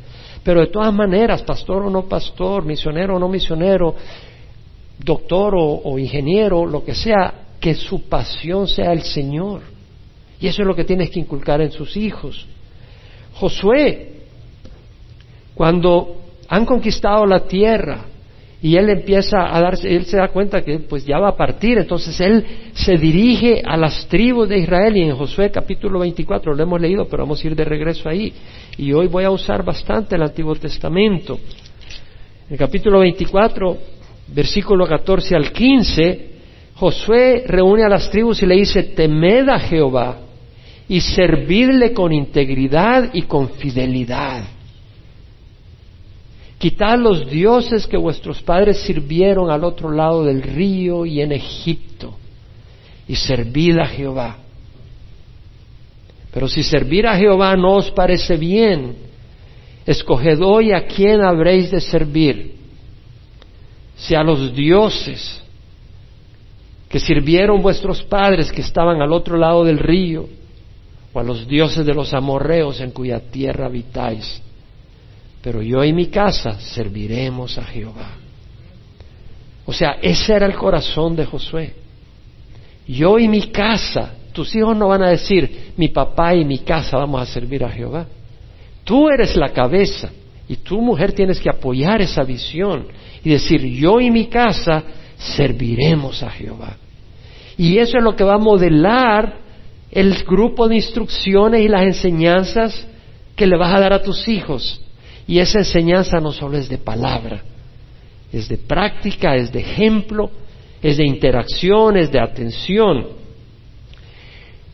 [0.42, 3.94] Pero de todas maneras, pastor o no pastor, misionero o no misionero,
[4.98, 9.60] doctor o, ingeniero, lo que sea, que su pasión sea el Señor.
[10.40, 12.46] Y eso es lo que tienes que inculcar en sus hijos.
[13.34, 14.19] Josué,
[15.61, 16.16] cuando
[16.49, 18.07] han conquistado la tierra,
[18.62, 21.77] y él empieza a darse, él se da cuenta que pues ya va a partir,
[21.77, 26.62] entonces él se dirige a las tribus de Israel y en Josué capítulo 24 lo
[26.62, 28.33] hemos leído, pero vamos a ir de regreso ahí.
[28.79, 31.38] Y hoy voy a usar bastante el Antiguo Testamento.
[32.46, 33.77] En el capítulo 24,
[34.29, 36.31] versículo 14 al 15,
[36.77, 40.20] Josué reúne a las tribus y le dice, temed a Jehová
[40.88, 44.42] y servidle con integridad y con fidelidad
[46.61, 52.18] Quitad los dioses que vuestros padres sirvieron al otro lado del río y en Egipto,
[53.09, 54.37] y servid a Jehová.
[56.31, 58.94] Pero si servir a Jehová no os parece bien,
[59.87, 62.57] escoged hoy a quién habréis de servir,
[63.96, 65.42] si a los dioses
[66.90, 70.29] que sirvieron vuestros padres que estaban al otro lado del río,
[71.14, 74.42] o a los dioses de los amorreos en cuya tierra habitáis
[75.42, 78.16] pero yo y mi casa serviremos a Jehová.
[79.64, 81.74] O sea, ese era el corazón de Josué.
[82.87, 86.96] Yo y mi casa, tus hijos no van a decir, mi papá y mi casa
[86.98, 88.07] vamos a servir a Jehová.
[88.85, 90.11] Tú eres la cabeza
[90.48, 92.88] y tu mujer tienes que apoyar esa visión
[93.22, 94.83] y decir, yo y mi casa
[95.16, 96.76] serviremos a Jehová.
[97.57, 99.38] Y eso es lo que va a modelar
[99.90, 102.87] el grupo de instrucciones y las enseñanzas
[103.37, 104.81] que le vas a dar a tus hijos.
[105.30, 107.40] Y esa enseñanza no solo es de palabra,
[108.32, 110.28] es de práctica, es de ejemplo,
[110.82, 113.06] es de interacción, es de atención.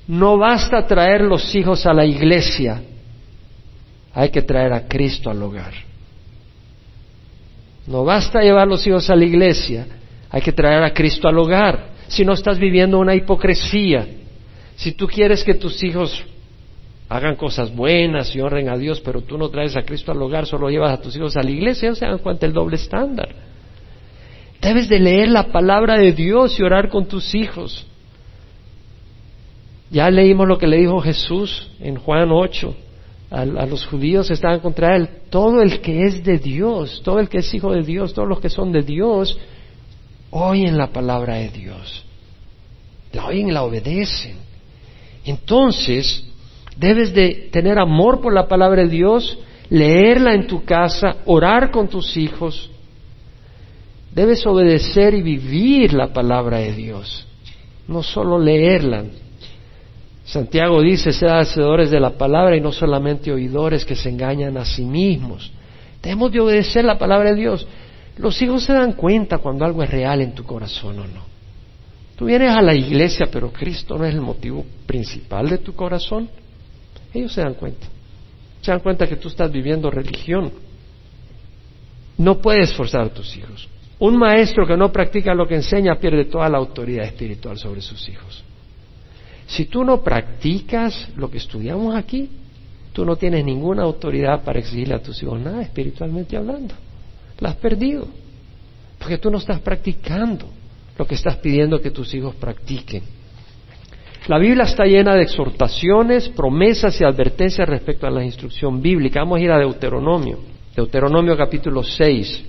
[0.08, 2.80] No basta traer los hijos a la iglesia,
[4.14, 5.74] hay que traer a Cristo al hogar.
[7.86, 9.86] No basta llevar los hijos a la iglesia,
[10.30, 11.88] hay que traer a Cristo al hogar.
[12.08, 14.08] Si no estás viviendo una hipocresía,
[14.74, 16.24] si tú quieres que tus hijos
[17.08, 20.46] hagan cosas buenas y honren a Dios, pero tú no traes a Cristo al hogar,
[20.46, 23.28] solo llevas a tus hijos a la iglesia, se dan cuenta el doble estándar.
[24.60, 27.86] Debes de leer la palabra de Dios y orar con tus hijos.
[29.90, 32.74] Ya leímos lo que le dijo Jesús en Juan 8
[33.30, 35.08] a, a, los judíos estaban contra él.
[35.30, 38.40] Todo el que es de Dios, todo el que es hijo de Dios, todos los
[38.40, 39.38] que son de Dios,
[40.30, 42.04] oyen la palabra de Dios.
[43.12, 44.36] La oyen y la obedecen.
[45.24, 46.24] Entonces,
[46.76, 49.38] Debes de tener amor por la palabra de Dios,
[49.70, 52.70] leerla en tu casa, orar con tus hijos.
[54.12, 57.26] Debes obedecer y vivir la palabra de Dios,
[57.88, 59.04] no solo leerla.
[60.24, 64.64] Santiago dice, sed hacedores de la palabra y no solamente oidores que se engañan a
[64.64, 65.52] sí mismos.
[66.02, 67.66] Debemos de obedecer la palabra de Dios.
[68.16, 71.24] Los hijos se dan cuenta cuando algo es real en tu corazón o no.
[72.16, 76.28] Tú vienes a la iglesia, pero Cristo no es el motivo principal de tu corazón.
[77.16, 77.86] Ellos se dan cuenta.
[78.60, 80.52] Se dan cuenta que tú estás viviendo religión.
[82.18, 83.68] No puedes forzar a tus hijos.
[83.98, 88.06] Un maestro que no practica lo que enseña pierde toda la autoridad espiritual sobre sus
[88.08, 88.44] hijos.
[89.46, 92.28] Si tú no practicas lo que estudiamos aquí,
[92.92, 96.74] tú no tienes ninguna autoridad para exigirle a tus hijos nada espiritualmente hablando.
[97.38, 98.06] La has perdido.
[98.98, 100.46] Porque tú no estás practicando
[100.98, 103.15] lo que estás pidiendo que tus hijos practiquen.
[104.28, 109.20] La Biblia está llena de exhortaciones, promesas y advertencias respecto a la instrucción bíblica.
[109.20, 110.40] Vamos a ir a Deuteronomio.
[110.74, 112.44] Deuteronomio capítulo 6.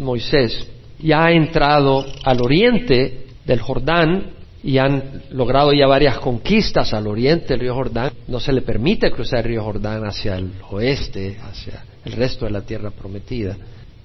[0.00, 4.32] Moisés ya ha entrado al oriente del Jordán
[4.64, 8.10] y han logrado ya varias conquistas al oriente del río Jordán.
[8.26, 12.50] No se le permite cruzar el río Jordán hacia el oeste, hacia el resto de
[12.50, 13.56] la tierra prometida.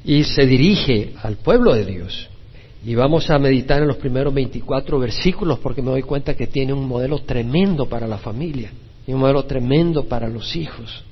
[0.05, 2.29] Y se dirige al pueblo de Dios.
[2.87, 6.71] Y vamos a meditar en los primeros 24 versículos porque me doy cuenta que tiene
[6.71, 8.71] un modelo tremendo para la familia
[9.05, 11.03] y un modelo tremendo para los hijos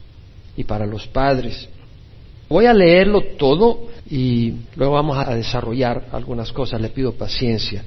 [0.55, 1.67] y para los padres.
[2.47, 7.83] Voy a leerlo todo y luego vamos a desarrollar algunas cosas, le pido paciencia.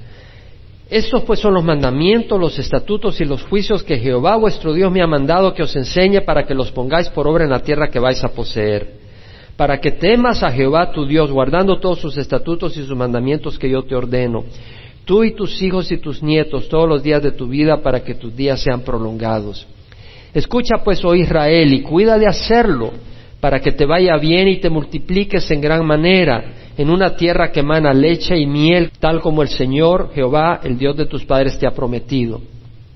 [0.87, 5.01] Estos pues son los mandamientos, los estatutos y los juicios que Jehová vuestro Dios me
[5.01, 7.97] ha mandado que os enseñe para que los pongáis por obra en la tierra que
[7.97, 8.99] vais a poseer,
[9.59, 13.69] para que temas a Jehová tu Dios, guardando todos sus estatutos y sus mandamientos que
[13.69, 14.45] yo te ordeno,
[15.03, 18.15] tú y tus hijos y tus nietos todos los días de tu vida, para que
[18.15, 19.67] tus días sean prolongados.
[20.33, 22.93] Escucha pues, oh Israel, y cuida de hacerlo,
[23.41, 27.59] para que te vaya bien y te multipliques en gran manera en una tierra que
[27.59, 31.67] emana leche y miel, tal como el Señor Jehová, el Dios de tus padres, te
[31.67, 32.39] ha prometido.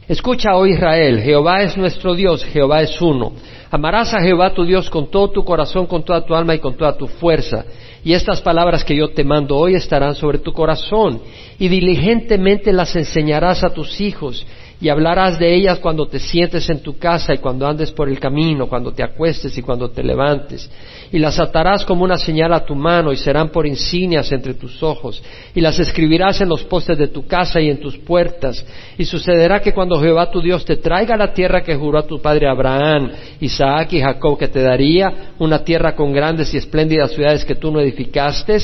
[0.08, 3.32] Escucha, oh Israel, Jehová es nuestro Dios, Jehová es uno.
[3.72, 6.76] Amarás a Jehová tu Dios con todo tu corazón, con toda tu alma y con
[6.76, 7.64] toda tu fuerza.
[8.04, 11.22] Y estas palabras que yo te mando hoy estarán sobre tu corazón,
[11.58, 14.46] y diligentemente las enseñarás a tus hijos,
[14.84, 18.20] y hablarás de ellas cuando te sientes en tu casa y cuando andes por el
[18.20, 20.70] camino, cuando te acuestes y cuando te levantes.
[21.10, 24.84] Y las atarás como una señal a tu mano y serán por insignias entre tus
[24.84, 25.24] ojos.
[25.56, 28.66] Y las escribirás en los postes de tu casa y en tus puertas.
[28.98, 32.22] Y sucederá que cuando Jehová tu Dios te traiga la tierra que juró a tu
[32.22, 37.46] padre Abraham, Isaac y Jacob que te daría, una tierra con grandes y espléndidas ciudades
[37.46, 38.58] que tú no edificaste,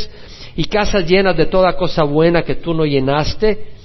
[0.57, 3.78] y casas llenas de toda cosa buena que tú no llenaste,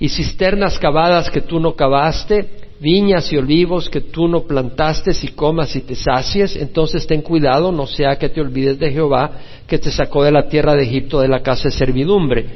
[0.00, 2.48] y cisternas cavadas que tú no cavaste,
[2.80, 7.72] viñas y olivos que tú no plantaste y comas y te sacies, entonces ten cuidado,
[7.72, 9.30] no sea que te olvides de Jehová,
[9.66, 12.46] que te sacó de la tierra de Egipto de la casa de servidumbre.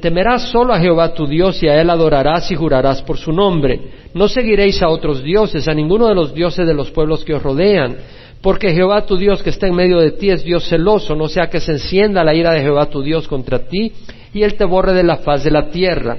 [0.00, 3.80] Temerás solo a Jehová tu Dios y a él adorarás y jurarás por su nombre.
[4.12, 7.42] No seguiréis a otros dioses, a ninguno de los dioses de los pueblos que os
[7.42, 7.96] rodean,
[8.42, 11.48] porque Jehová tu Dios que está en medio de ti es Dios celoso, no sea
[11.48, 13.92] que se encienda la ira de Jehová tu Dios contra ti
[14.34, 16.18] y él te borre de la faz de la tierra.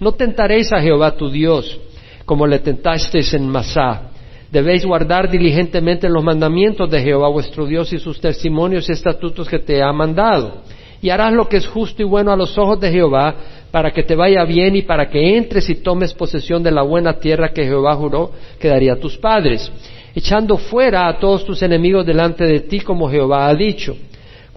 [0.00, 1.78] No tentaréis a Jehová tu Dios,
[2.24, 4.10] como le tentasteis en Masá.
[4.50, 9.58] Debéis guardar diligentemente los mandamientos de Jehová vuestro Dios y sus testimonios y estatutos que
[9.58, 10.62] te ha mandado.
[11.02, 13.34] Y harás lo que es justo y bueno a los ojos de Jehová,
[13.70, 17.18] para que te vaya bien y para que entres y tomes posesión de la buena
[17.18, 19.70] tierra que Jehová juró que daría a tus padres,
[20.14, 23.96] echando fuera a todos tus enemigos delante de ti, como Jehová ha dicho.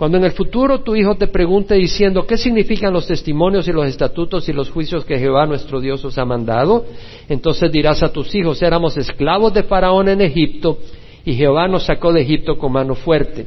[0.01, 3.85] Cuando en el futuro tu hijo te pregunte diciendo qué significan los testimonios y los
[3.85, 6.85] estatutos y los juicios que Jehová nuestro Dios os ha mandado,
[7.29, 10.79] entonces dirás a tus hijos, éramos esclavos de Faraón en Egipto
[11.23, 13.45] y Jehová nos sacó de Egipto con mano fuerte.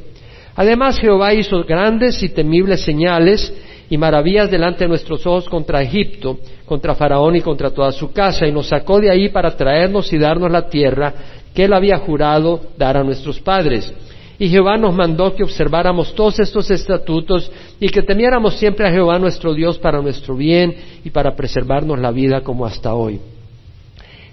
[0.55, 3.53] Además Jehová hizo grandes y temibles señales
[3.90, 8.47] y maravillas delante de nuestros ojos contra Egipto, contra Faraón y contra toda su casa,
[8.47, 11.14] y nos sacó de ahí para traernos y darnos la tierra
[11.53, 13.93] que él había jurado dar a nuestros padres.
[14.38, 19.18] Y Jehová nos mandó que observáramos todos estos estatutos y que temiéramos siempre a Jehová
[19.18, 23.20] nuestro Dios para nuestro bien y para preservarnos la vida como hasta hoy.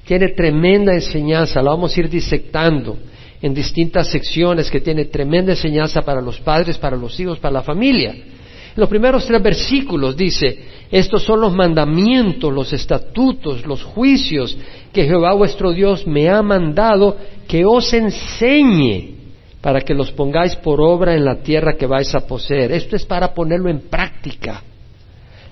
[0.06, 2.98] Tiene tremenda enseñanza, la vamos a ir disectando
[3.42, 7.62] en distintas secciones que tiene tremenda enseñanza para los padres, para los hijos, para la
[7.62, 8.12] familia.
[8.12, 10.60] En los primeros tres versículos dice,
[10.90, 14.58] estos son los mandamientos, los estatutos, los juicios
[14.92, 19.21] que Jehová vuestro Dios me ha mandado que os enseñe
[19.62, 22.71] para que los pongáis por obra en la tierra que vais a poseer.
[22.71, 24.63] Esto es para ponerlo en práctica.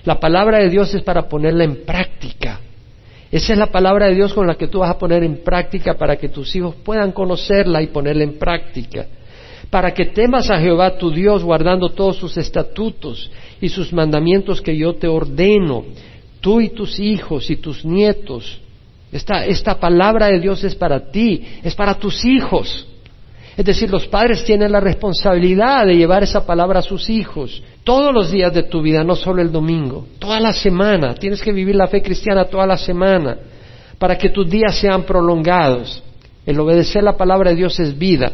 [0.04, 2.60] La palabra de Dios es para ponerla en práctica.
[3.30, 5.94] Esa es la palabra de Dios con la que tú vas a poner en práctica
[5.94, 9.06] para que tus hijos puedan conocerla y ponerla en práctica.
[9.70, 13.30] Para que temas a Jehová tu Dios guardando todos sus estatutos
[13.60, 15.84] y sus mandamientos que yo te ordeno,
[16.40, 18.60] tú y tus hijos y tus nietos.
[19.12, 22.89] Esta, esta palabra de Dios es para ti, es para tus hijos.
[23.60, 28.10] Es decir, los padres tienen la responsabilidad de llevar esa palabra a sus hijos todos
[28.10, 31.12] los días de tu vida, no solo el domingo, toda la semana.
[31.12, 33.36] Tienes que vivir la fe cristiana toda la semana
[33.98, 36.02] para que tus días sean prolongados.
[36.46, 38.32] El obedecer la palabra de Dios es vida.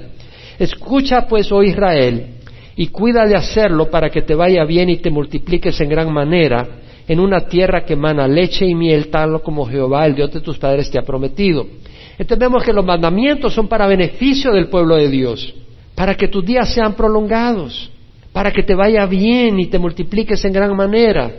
[0.61, 2.37] Escucha pues, oh Israel,
[2.77, 6.69] y cuida de hacerlo para que te vaya bien y te multipliques en gran manera
[7.09, 10.57] en una tierra que emana leche y miel, tal como Jehová, el Dios de tus
[10.57, 11.67] padres, te ha prometido.
[12.19, 15.55] Entendemos que los mandamientos son para beneficio del pueblo de Dios,
[15.95, 17.91] para que tus días sean prolongados,
[18.33, 21.31] para que te vaya bien y te multipliques en gran manera.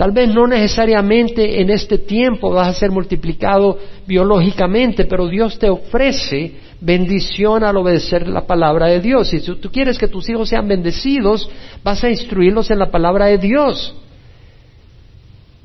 [0.00, 5.68] Tal vez no necesariamente en este tiempo vas a ser multiplicado biológicamente, pero Dios te
[5.68, 9.28] ofrece bendición al obedecer la palabra de Dios.
[9.28, 11.50] Si tú quieres que tus hijos sean bendecidos,
[11.84, 13.94] vas a instruirlos en la palabra de Dios.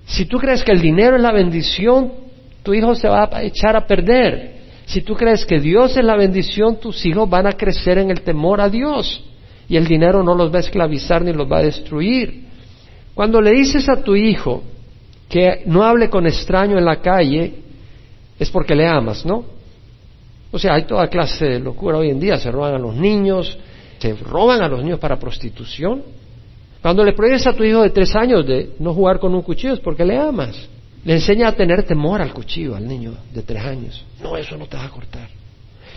[0.06, 2.25] Si tú crees que el dinero es la bendición,
[2.66, 4.56] tu hijo se va a echar a perder.
[4.86, 8.22] Si tú crees que Dios es la bendición, tus hijos van a crecer en el
[8.22, 9.24] temor a Dios.
[9.70, 12.44] Y el dinero no los va a esclavizar ni los va a destruir.
[13.14, 14.64] Cuando le dices a tu hijo
[15.30, 17.54] que no hable con extraño en la calle,
[18.38, 19.46] es porque le amas, ¿no?
[20.52, 23.58] O sea, hay toda clase de locura hoy en día, se roban a los niños,
[24.00, 26.04] se roban a los niños para prostitución.
[26.82, 29.74] Cuando le prohíbes a tu hijo de tres años de no jugar con un cuchillo
[29.74, 30.70] es porque le amas.
[31.06, 34.04] Le enseña a tener temor al cuchillo al niño de tres años.
[34.22, 35.30] No, eso no te va a cortar.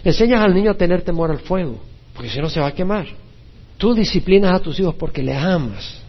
[0.04, 1.78] Le enseñas al niño a tener temor al fuego,
[2.14, 3.06] porque si no se va a quemar.
[3.78, 6.02] Tú disciplinas a tus hijos porque le amas.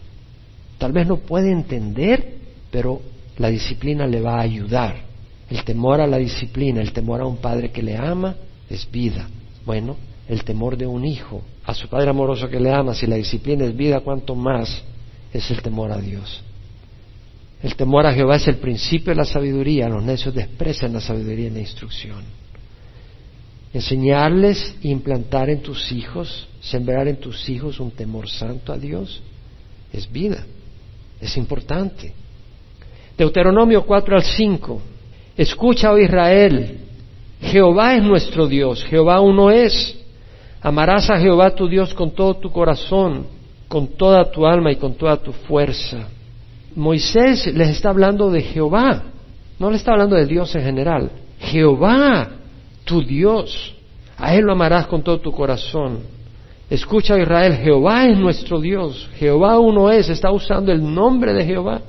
[0.78, 2.36] Tal vez no puede entender,
[2.72, 3.02] pero
[3.38, 4.98] la disciplina le va a ayudar.
[5.50, 8.36] El temor a la disciplina, el temor a un padre que le ama,
[8.70, 9.30] es vida.
[9.66, 9.96] Bueno,
[10.28, 13.64] el temor de un hijo a su padre amoroso que le ama, si la disciplina
[13.64, 14.84] es vida, cuanto más
[15.32, 16.44] es el temor a Dios.
[17.62, 19.90] El temor a Jehová es el principio de la sabiduría.
[19.90, 22.24] Los necios desprecian la sabiduría y la instrucción.
[23.74, 29.22] Enseñarles e implantar en tus hijos, sembrar en tus hijos un temor santo a Dios,
[29.92, 30.46] es vida.
[31.20, 32.14] Es importante.
[33.18, 34.82] Deuteronomio 4 al 5.
[35.36, 36.80] Escucha, oh Israel,
[37.42, 39.98] Jehová es nuestro Dios, Jehová uno es.
[40.62, 43.28] Amarás a Jehová tu Dios con todo tu corazón,
[43.68, 46.08] con toda tu alma y con toda tu fuerza.
[46.76, 49.04] Moisés les está hablando de Jehová,
[49.58, 51.12] no le está hablando de Dios en general.
[51.40, 52.30] Jehová,
[52.86, 53.76] tu Dios,
[54.18, 56.00] a Él lo amarás con todo tu corazón,
[56.70, 61.82] Escucha Israel, Jehová es nuestro Dios, Jehová uno es, está usando el nombre de Jehová.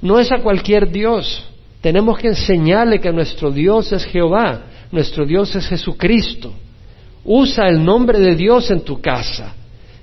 [0.00, 1.44] No es a cualquier Dios.
[1.80, 6.52] Tenemos que enseñarle que nuestro Dios es Jehová, nuestro Dios es Jesucristo.
[7.24, 9.54] Usa el nombre de Dios en tu casa,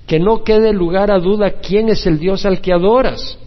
[0.06, 3.38] que no quede lugar a duda quién es el Dios al que adoras.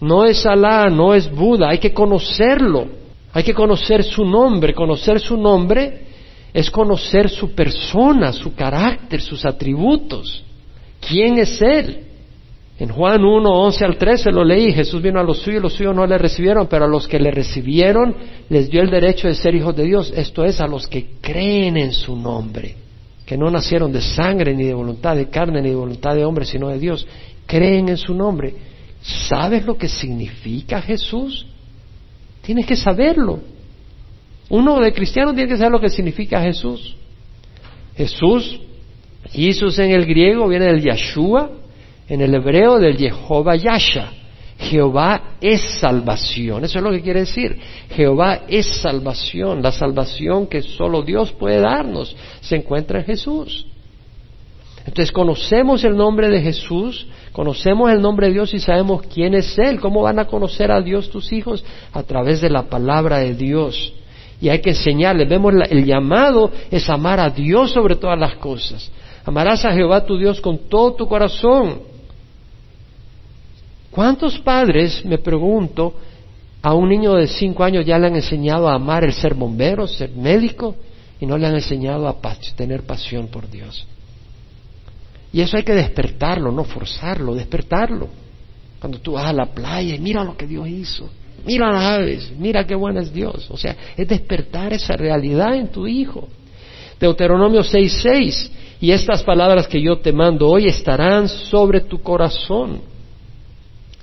[0.00, 2.86] No es Alá, no es Buda, hay que conocerlo,
[3.32, 6.08] hay que conocer su nombre, conocer su nombre
[6.52, 10.42] es conocer su persona, su carácter, sus atributos.
[11.00, 12.04] ¿Quién es Él?
[12.78, 15.94] En Juan 1, 11 al 13 lo leí, Jesús vino a los suyos, los suyos
[15.94, 18.14] no le recibieron, pero a los que le recibieron
[18.48, 21.76] les dio el derecho de ser hijos de Dios, esto es, a los que creen
[21.76, 22.76] en su nombre,
[23.26, 26.44] que no nacieron de sangre, ni de voluntad de carne, ni de voluntad de hombre,
[26.44, 27.06] sino de Dios,
[27.46, 28.54] creen en su nombre.
[29.08, 31.46] ¿Sabes lo que significa Jesús?
[32.42, 33.40] Tienes que saberlo.
[34.50, 36.94] Uno de cristiano tiene que saber lo que significa Jesús.
[37.96, 38.60] Jesús,
[39.30, 41.50] Jesús en el griego viene del Yeshua,
[42.06, 44.12] en el hebreo del Jehová Yasha.
[44.58, 47.58] Jehová es salvación, eso es lo que quiere decir.
[47.90, 53.66] Jehová es salvación, la salvación que solo Dios puede darnos se encuentra en Jesús.
[54.84, 59.58] Entonces conocemos el nombre de Jesús, conocemos el nombre de Dios y sabemos quién es
[59.58, 59.80] Él.
[59.80, 61.64] ¿Cómo van a conocer a Dios tus hijos?
[61.92, 63.92] A través de la palabra de Dios
[64.40, 65.28] y hay que enseñarles.
[65.28, 68.90] Vemos el llamado es amar a Dios sobre todas las cosas.
[69.24, 71.80] Amarás a Jehová tu Dios con todo tu corazón.
[73.90, 75.94] ¿Cuántos padres, me pregunto,
[76.62, 79.86] a un niño de cinco años ya le han enseñado a amar el ser bombero,
[79.86, 80.76] ser médico,
[81.20, 82.16] y no le han enseñado a
[82.56, 83.86] tener pasión por Dios?
[85.32, 88.08] Y eso hay que despertarlo, no forzarlo, despertarlo.
[88.80, 91.08] Cuando tú vas a la playa y mira lo que Dios hizo.
[91.44, 93.48] Mira las aves, mira qué bueno es Dios.
[93.50, 96.28] O sea, es despertar esa realidad en tu hijo.
[96.98, 98.50] Deuteronomio 6:6,
[98.80, 102.80] y estas palabras que yo te mando hoy estarán sobre tu corazón.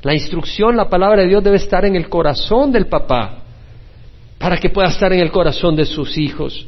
[0.01, 3.39] La instrucción, la palabra de Dios debe estar en el corazón del papá,
[4.37, 6.67] para que pueda estar en el corazón de sus hijos.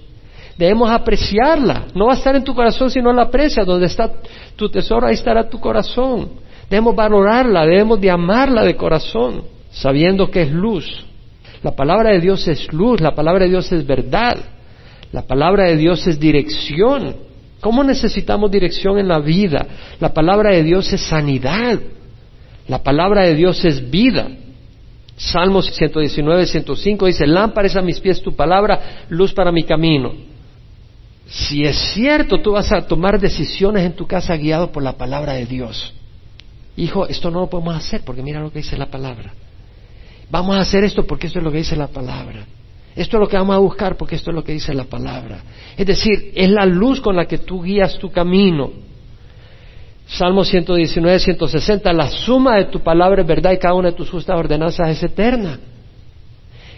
[0.58, 1.86] Debemos apreciarla.
[1.94, 3.66] No va a estar en tu corazón si no la aprecias.
[3.66, 4.12] Donde está
[4.56, 6.30] tu tesoro, ahí estará tu corazón.
[6.70, 11.06] Debemos valorarla, debemos de amarla de corazón sabiendo que es luz.
[11.64, 14.38] La palabra de Dios es luz, la palabra de Dios es verdad,
[15.12, 17.16] la palabra de Dios es dirección.
[17.62, 19.66] ¿Cómo necesitamos dirección en la vida?
[20.00, 21.80] La palabra de Dios es sanidad,
[22.68, 24.28] la palabra de Dios es vida.
[25.16, 30.14] Salmos 119, 105 dice, lámparas a mis pies tu palabra, luz para mi camino.
[31.28, 35.34] Si es cierto, tú vas a tomar decisiones en tu casa guiado por la palabra
[35.34, 35.94] de Dios.
[36.78, 39.34] Hijo, esto no lo podemos hacer porque mira lo que dice la palabra.
[40.30, 42.46] Vamos a hacer esto porque esto es lo que dice la palabra.
[42.96, 45.42] Esto es lo que vamos a buscar porque esto es lo que dice la palabra.
[45.76, 48.72] Es decir, es la luz con la que tú guías tu camino.
[50.08, 54.10] Salmo 119, 160, la suma de tu palabra es verdad y cada una de tus
[54.10, 55.60] justas ordenanzas es eterna.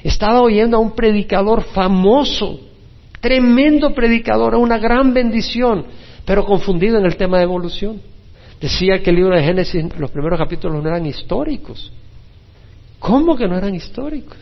[0.03, 2.59] Estaba oyendo a un predicador famoso,
[3.19, 5.85] tremendo predicador, una gran bendición,
[6.25, 8.01] pero confundido en el tema de evolución.
[8.59, 11.91] Decía que el libro de Génesis, los primeros capítulos no eran históricos.
[12.99, 14.37] ¿Cómo que no eran históricos?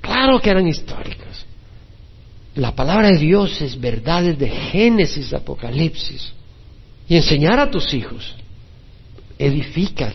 [0.00, 1.46] Claro que eran históricos.
[2.56, 6.32] La palabra de Dios es verdad desde Génesis Apocalipsis.
[7.08, 8.34] Y enseñar a tus hijos,
[9.38, 10.14] edifica,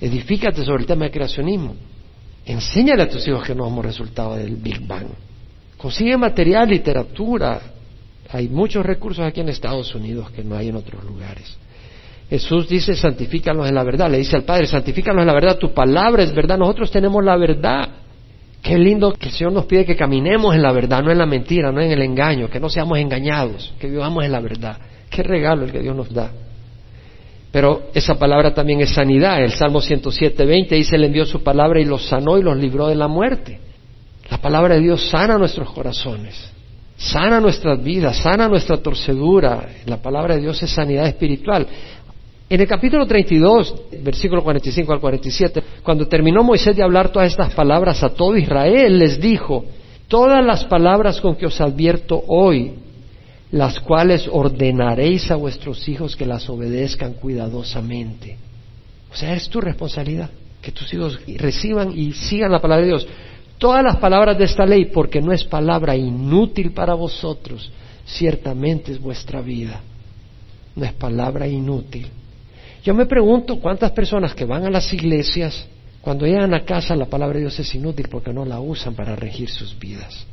[0.00, 1.76] edifícate sobre el tema de creacionismo.
[2.44, 5.08] Enséñale a tus hijos que no somos resultado del Big Bang.
[5.76, 7.60] Consigue material, literatura.
[8.30, 11.56] Hay muchos recursos aquí en Estados Unidos que no hay en otros lugares.
[12.28, 14.10] Jesús dice, santifícanos en la verdad.
[14.10, 15.58] Le dice al Padre, santifícanos en la verdad.
[15.58, 16.58] Tu palabra es verdad.
[16.58, 17.88] Nosotros tenemos la verdad.
[18.62, 21.26] Qué lindo que el Señor nos pide que caminemos en la verdad, no en la
[21.26, 24.78] mentira, no en el engaño, que no seamos engañados, que vivamos en la verdad.
[25.08, 26.32] Qué regalo el que Dios nos da.
[27.52, 29.40] Pero esa palabra también es sanidad.
[29.40, 32.88] El Salmo 107, 20 dice, Él envió su palabra y los sanó y los libró
[32.88, 33.60] de la muerte.
[34.30, 36.34] La palabra de Dios sana nuestros corazones,
[36.96, 39.68] sana nuestras vidas, sana nuestra torcedura.
[39.86, 41.66] La palabra de Dios es sanidad espiritual.
[42.48, 47.52] En el capítulo 32, versículo 45 al 47, cuando terminó Moisés de hablar todas estas
[47.54, 49.64] palabras a todo Israel, les dijo,
[50.06, 52.74] todas las palabras con que os advierto hoy,
[53.50, 58.36] las cuales ordenaréis a vuestros hijos que las obedezcan cuidadosamente.
[59.12, 60.30] O sea, es tu responsabilidad
[60.62, 63.08] que tus hijos reciban y sigan la palabra de Dios.
[63.58, 67.70] Todas las palabras de esta ley, porque no es palabra inútil para vosotros,
[68.04, 69.80] ciertamente es vuestra vida.
[70.74, 72.10] No es palabra inútil
[72.86, 75.66] yo me pregunto cuántas personas que van a las iglesias,
[76.00, 79.16] cuando llegan a casa la palabra de Dios es inútil porque no la usan para
[79.16, 80.24] regir sus vidas.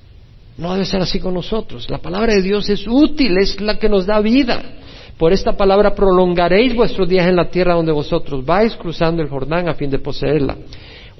[0.55, 1.89] No debe ser así con nosotros.
[1.89, 4.61] La palabra de Dios es útil, es la que nos da vida.
[5.17, 9.67] Por esta palabra prolongaréis vuestros días en la tierra donde vosotros vais cruzando el Jordán
[9.67, 10.55] a fin de poseerla.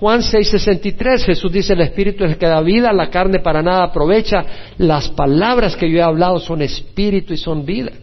[0.03, 3.85] Juan 6:63, Jesús dice, el Espíritu es el que da vida, la carne para nada
[3.85, 4.43] aprovecha.
[4.77, 7.93] Las palabras que yo he hablado son espíritu y son vida.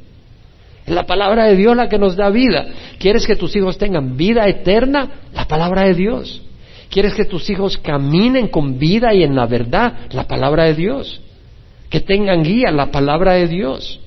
[0.86, 2.68] Es la palabra de Dios la que nos da vida.
[2.98, 5.10] ¿Quieres que tus hijos tengan vida eterna?
[5.34, 6.40] La palabra de Dios.
[6.88, 10.08] ¿Quieres que tus hijos caminen con vida y en la verdad?
[10.12, 11.20] La palabra de Dios.
[11.90, 14.00] Que tengan guía, la palabra de Dios.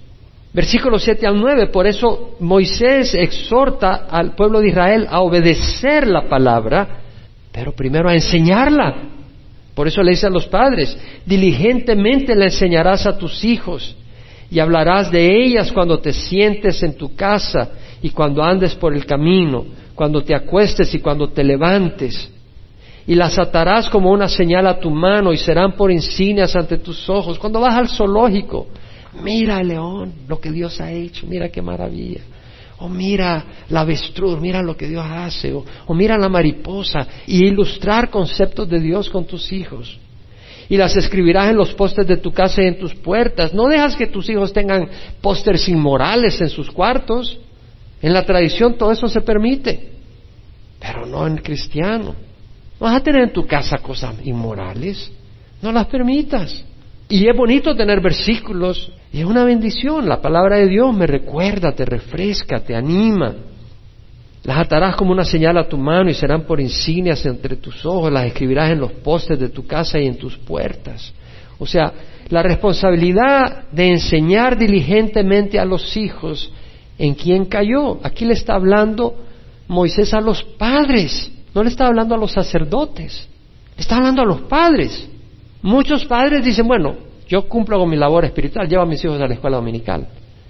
[0.52, 6.28] Versículo 7 al 9, por eso Moisés exhorta al pueblo de Israel a obedecer la
[6.28, 7.03] palabra,
[7.54, 8.96] pero primero a enseñarla.
[9.74, 13.96] Por eso le dice a los padres, diligentemente la enseñarás a tus hijos
[14.52, 19.06] y hablarás de ellas cuando te sientes en tu casa y cuando andes por el
[19.06, 22.30] camino, cuando te acuestes y cuando te levantes.
[23.06, 27.10] Y las atarás como una señal a tu mano y serán por insignias ante tus
[27.10, 27.38] ojos.
[27.38, 28.68] Cuando vas al zoológico,
[29.24, 32.22] mira el león, lo que Dios ha hecho, mira qué maravilla.
[32.84, 35.54] O mira la avestruz, mira lo que Dios hace.
[35.54, 37.08] O, o mira la mariposa.
[37.26, 40.00] Y ilustrar conceptos de Dios con tus hijos
[40.70, 43.54] y las escribirás en los postes de tu casa y en tus puertas.
[43.54, 44.90] No dejas que tus hijos tengan
[45.22, 47.40] pósters inmorales en sus cuartos.
[48.02, 49.92] En la tradición todo eso se permite,
[50.80, 52.16] pero no en cristiano.
[52.80, 55.12] No vas a tener en tu casa cosas inmorales,
[55.62, 56.66] no las permitas.
[57.10, 60.08] Y es bonito tener versículos y es una bendición.
[60.08, 63.36] La palabra de Dios me recuerda, te refresca, te anima.
[64.44, 68.12] Las atarás como una señal a tu mano y serán por insignias entre tus ojos,
[68.12, 71.14] las escribirás en los postes de tu casa y en tus puertas.
[71.60, 71.94] O sea,
[72.30, 76.52] la responsabilidad de enseñar diligentemente a los hijos
[76.98, 78.00] en quién cayó.
[78.04, 79.16] Aquí le está hablando
[79.68, 83.30] Moisés a los padres, no le está hablando a los sacerdotes,
[83.78, 85.10] le está hablando a los padres.
[85.64, 86.96] Muchos padres dicen, bueno,
[87.28, 90.08] yo cumplo con mi labor espiritual, llevo a mis hijos a la escuela dominical.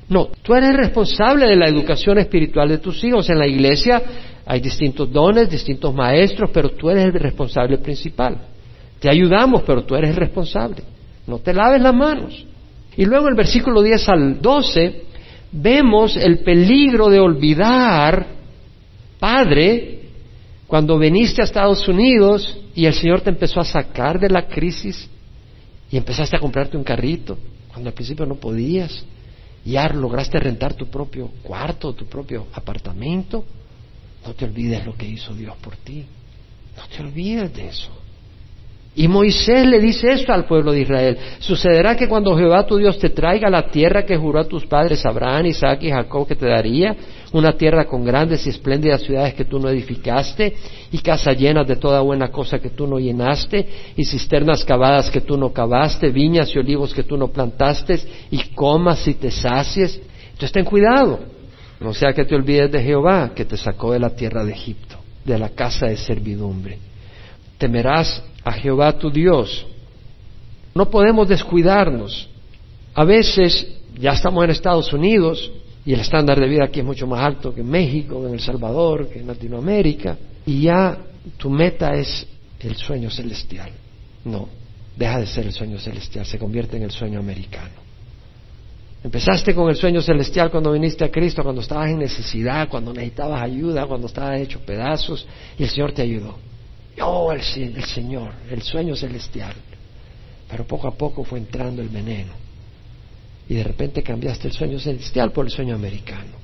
[0.10, 3.30] No, tú eres responsable de la educación espiritual de tus hijos.
[3.30, 4.02] En la iglesia
[4.46, 8.38] hay distintos dones, distintos maestros, pero tú eres el responsable principal.
[9.00, 10.84] Te ayudamos, pero tú eres el responsable.
[11.28, 12.46] No te laves las manos.
[12.98, 15.04] Y luego el versículo 10 al 12
[15.52, 18.26] vemos el peligro de olvidar,
[19.20, 20.03] Padre,
[20.74, 25.08] cuando viniste a Estados Unidos y el Señor te empezó a sacar de la crisis
[25.92, 29.06] y empezaste a comprarte un carrito, cuando al principio no podías
[29.64, 33.46] ya lograste rentar tu propio cuarto, tu propio apartamento,
[34.26, 36.08] no te olvides lo que hizo Dios por ti.
[36.76, 37.92] No te olvides de eso.
[38.96, 41.18] Y Moisés le dice esto al pueblo de Israel.
[41.40, 45.04] Sucederá que cuando Jehová tu Dios te traiga la tierra que juró a tus padres
[45.04, 46.96] Abraham, Isaac y Jacob que te daría,
[47.32, 50.56] una tierra con grandes y espléndidas ciudades que tú no edificaste,
[50.92, 53.68] y casas llenas de toda buena cosa que tú no llenaste,
[53.98, 58.38] y cisternas cavadas que tú no cavaste, viñas y olivos que tú no plantaste, y
[58.54, 60.00] comas y te sacies.
[60.26, 61.20] Entonces ten cuidado,
[61.80, 64.98] no sea que te olvides de Jehová, que te sacó de la tierra de Egipto,
[65.26, 66.78] de la casa de servidumbre.
[67.58, 69.66] Temerás a Jehová tu Dios.
[70.76, 72.28] No podemos descuidarnos.
[72.94, 73.68] A veces
[74.00, 75.52] ya estamos en Estados Unidos
[75.86, 78.40] y el estándar de vida aquí es mucho más alto que en México, en El
[78.40, 80.98] Salvador, que en Latinoamérica, y ya
[81.38, 82.26] tu meta es
[82.60, 83.70] el sueño celestial.
[84.26, 84.48] No,
[84.96, 87.84] deja de ser el sueño celestial, se convierte en el sueño americano.
[89.04, 93.42] Empezaste con el sueño celestial cuando viniste a Cristo, cuando estabas en necesidad, cuando necesitabas
[93.42, 95.28] ayuda, cuando estabas hecho pedazos
[95.60, 96.38] y el Señor te ayudó.
[97.02, 99.54] Oh, el, el Señor, el sueño celestial.
[100.50, 102.34] Pero poco a poco fue entrando el veneno.
[103.50, 106.44] Y de repente cambiaste el sueño celestial por el sueño americano.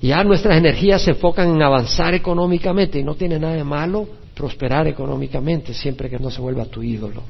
[0.00, 4.08] Y ya nuestras energías se enfocan en avanzar económicamente y no tiene nada de malo
[4.34, 7.22] prosperar económicamente siempre que no se vuelva tu ídolo.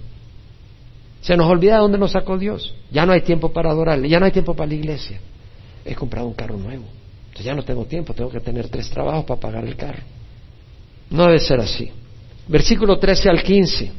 [1.23, 2.75] Se nos olvida de dónde nos sacó Dios.
[2.91, 5.19] Ya no hay tiempo para adorarle, ya no hay tiempo para la iglesia.
[5.85, 6.85] He comprado un carro nuevo.
[7.29, 10.03] Entonces ya no tengo tiempo, tengo que tener tres trabajos para pagar el carro.
[11.11, 11.91] No debe ser así.
[12.47, 13.93] Versículo 13 al 15.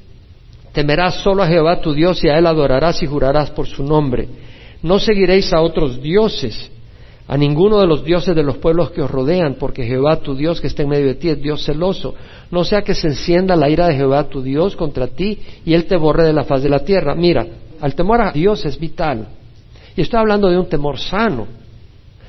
[0.74, 4.28] Temerás solo a Jehová tu Dios y a él adorarás y jurarás por su nombre.
[4.82, 6.72] No seguiréis a otros dioses,
[7.28, 10.62] a ninguno de los dioses de los pueblos que os rodean, porque Jehová tu Dios
[10.62, 12.16] que está en medio de ti es Dios celoso.
[12.52, 15.86] No sea que se encienda la ira de Jehová tu Dios contra ti y él
[15.86, 17.16] te borre de la faz de la tierra.
[17.16, 17.46] Mira,
[17.82, 19.28] al temor a Dios es vital.
[19.96, 21.48] Y estoy hablando de un temor sano,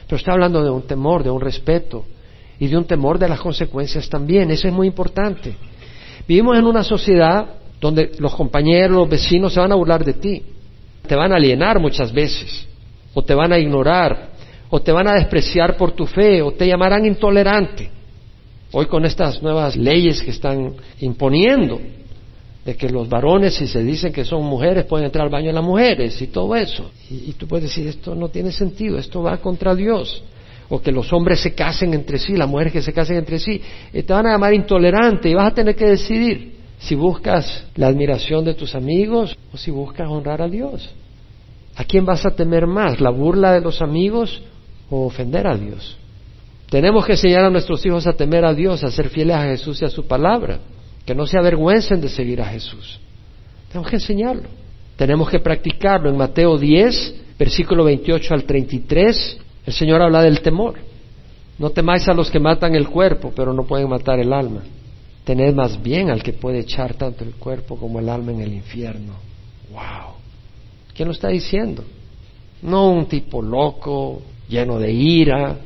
[0.07, 2.05] pero estoy hablando de un temor, de un respeto,
[2.61, 4.51] y de un temor de las consecuencias también.
[4.51, 5.57] Eso es muy importante.
[6.29, 10.43] Vivimos en una sociedad donde los compañeros, los vecinos se van a burlar de ti,
[11.09, 12.69] te van a alienar muchas veces,
[13.15, 14.29] o te van a ignorar,
[14.69, 17.91] o te van a despreciar por tu fe, o te llamarán intolerante.
[18.73, 21.81] Hoy con estas nuevas leyes que están imponiendo,
[22.67, 25.55] de que los varones, si se dicen que son mujeres, pueden entrar al baño de
[25.55, 26.91] las mujeres y todo eso.
[27.09, 30.23] Y, y tú puedes decir, esto no tiene sentido, esto va contra Dios
[30.71, 33.61] o que los hombres se casen entre sí, las mujeres que se casen entre sí,
[33.93, 37.89] eh, te van a llamar intolerante y vas a tener que decidir si buscas la
[37.89, 40.89] admiración de tus amigos o si buscas honrar a Dios.
[41.75, 43.01] ¿A quién vas a temer más?
[43.01, 44.43] ¿La burla de los amigos
[44.89, 45.99] o ofender a Dios?
[46.71, 49.83] Tenemos que enseñar a nuestros hijos a temer a Dios, a ser fieles a Jesús
[49.83, 50.61] y a su palabra,
[51.05, 53.01] que no se avergüencen de seguir a Jesús.
[53.69, 54.49] Tenemos que enseñarlo.
[54.97, 56.11] Tenemos que practicarlo.
[56.11, 60.79] En Mateo 10, versículo 28 al 33, el Señor habla del temor.
[61.59, 64.63] No temáis a los que matan el cuerpo, pero no pueden matar el alma.
[65.25, 68.55] Tened más bien al que puede echar tanto el cuerpo como el alma en el
[68.55, 69.13] infierno.
[69.71, 70.15] ¡Wow!
[70.95, 71.85] ¿Quién lo está diciendo?
[72.63, 75.57] No un tipo loco, lleno de ira,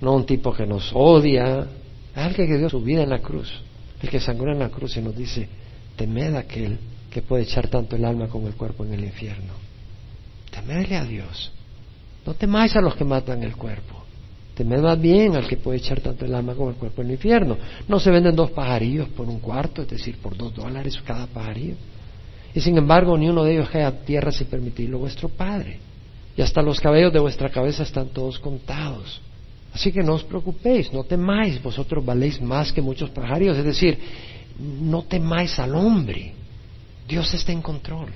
[0.00, 1.66] no un tipo que nos odia,
[2.14, 3.52] alguien que dio su vida en la cruz,
[4.00, 5.48] el que sangró en la cruz y nos dice,
[5.96, 6.78] temed a aquel
[7.10, 9.52] que puede echar tanto el alma como el cuerpo en el infierno.
[10.50, 11.52] Temedle a Dios.
[12.26, 14.02] No temáis a los que matan el cuerpo.
[14.54, 17.14] Temed más bien al que puede echar tanto el alma como el cuerpo en el
[17.14, 17.56] infierno.
[17.88, 21.74] No se venden dos pajarillos por un cuarto, es decir, por dos dólares cada pajarillo.
[22.54, 25.78] Y sin embargo, ni uno de ellos cae a tierra sin permitirlo vuestro Padre.
[26.36, 29.20] Y hasta los cabellos de vuestra cabeza están todos contados.
[29.72, 33.58] Así que no os preocupéis, no temáis, vosotros valéis más que muchos pajarillos.
[33.58, 33.98] Es decir,
[34.58, 36.32] no temáis al hombre.
[37.08, 38.10] Dios está en control.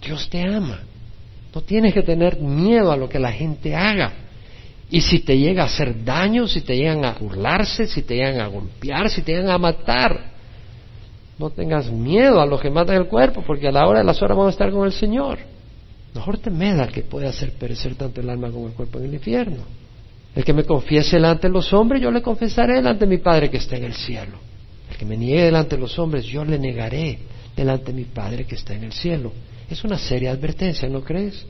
[0.00, 0.80] Dios te ama.
[1.56, 4.12] No tienes que tener miedo a lo que la gente haga.
[4.90, 8.42] Y si te llega a hacer daño, si te llegan a burlarse, si te llegan
[8.42, 10.32] a golpear, si te llegan a matar,
[11.38, 14.20] no tengas miedo a los que matan el cuerpo, porque a la hora de las
[14.20, 15.38] horas vamos a estar con el Señor.
[16.14, 19.14] Mejor temed al que puede hacer perecer tanto el alma como el cuerpo en el
[19.14, 19.62] infierno.
[20.34, 23.48] El que me confiese delante de los hombres, yo le confesaré delante de mi Padre
[23.48, 24.36] que está en el cielo.
[24.90, 27.18] El que me niegue delante de los hombres, yo le negaré
[27.56, 29.32] delante de mi Padre que está en el cielo.
[29.70, 31.44] Es una seria advertencia, ¿no crees?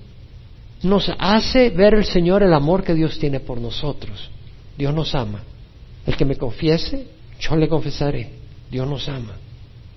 [0.83, 4.31] Nos hace ver el Señor el amor que Dios tiene por nosotros.
[4.77, 5.43] Dios nos ama.
[6.07, 7.07] El que me confiese,
[7.41, 8.31] yo le confesaré.
[8.71, 9.35] Dios nos ama.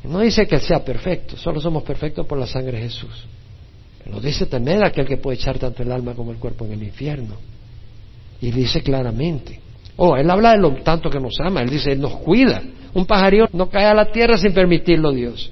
[0.03, 3.25] No dice que Él sea perfecto, solo somos perfectos por la sangre de Jesús.
[4.05, 6.83] Nos dice temer aquel que puede echar tanto el alma como el cuerpo en el
[6.83, 7.35] infierno.
[8.41, 9.59] Y dice claramente.
[9.97, 11.61] Oh, Él habla de lo tanto que nos ama.
[11.61, 12.63] Él dice, Él nos cuida.
[12.93, 15.51] Un pajarillo no cae a la tierra sin permitirlo Dios.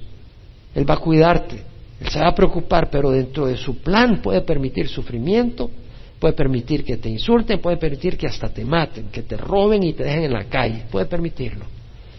[0.74, 1.67] Él va a cuidarte.
[2.00, 5.70] Él se va a preocupar, pero dentro de su plan puede permitir sufrimiento,
[6.18, 9.92] puede permitir que te insulten, puede permitir que hasta te maten, que te roben y
[9.92, 11.64] te dejen en la calle, puede permitirlo,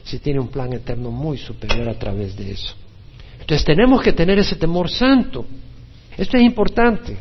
[0.04, 2.76] si tiene un plan eterno muy superior a través de eso.
[3.40, 5.46] Entonces tenemos que tener ese temor santo.
[6.18, 7.18] Esto es importante.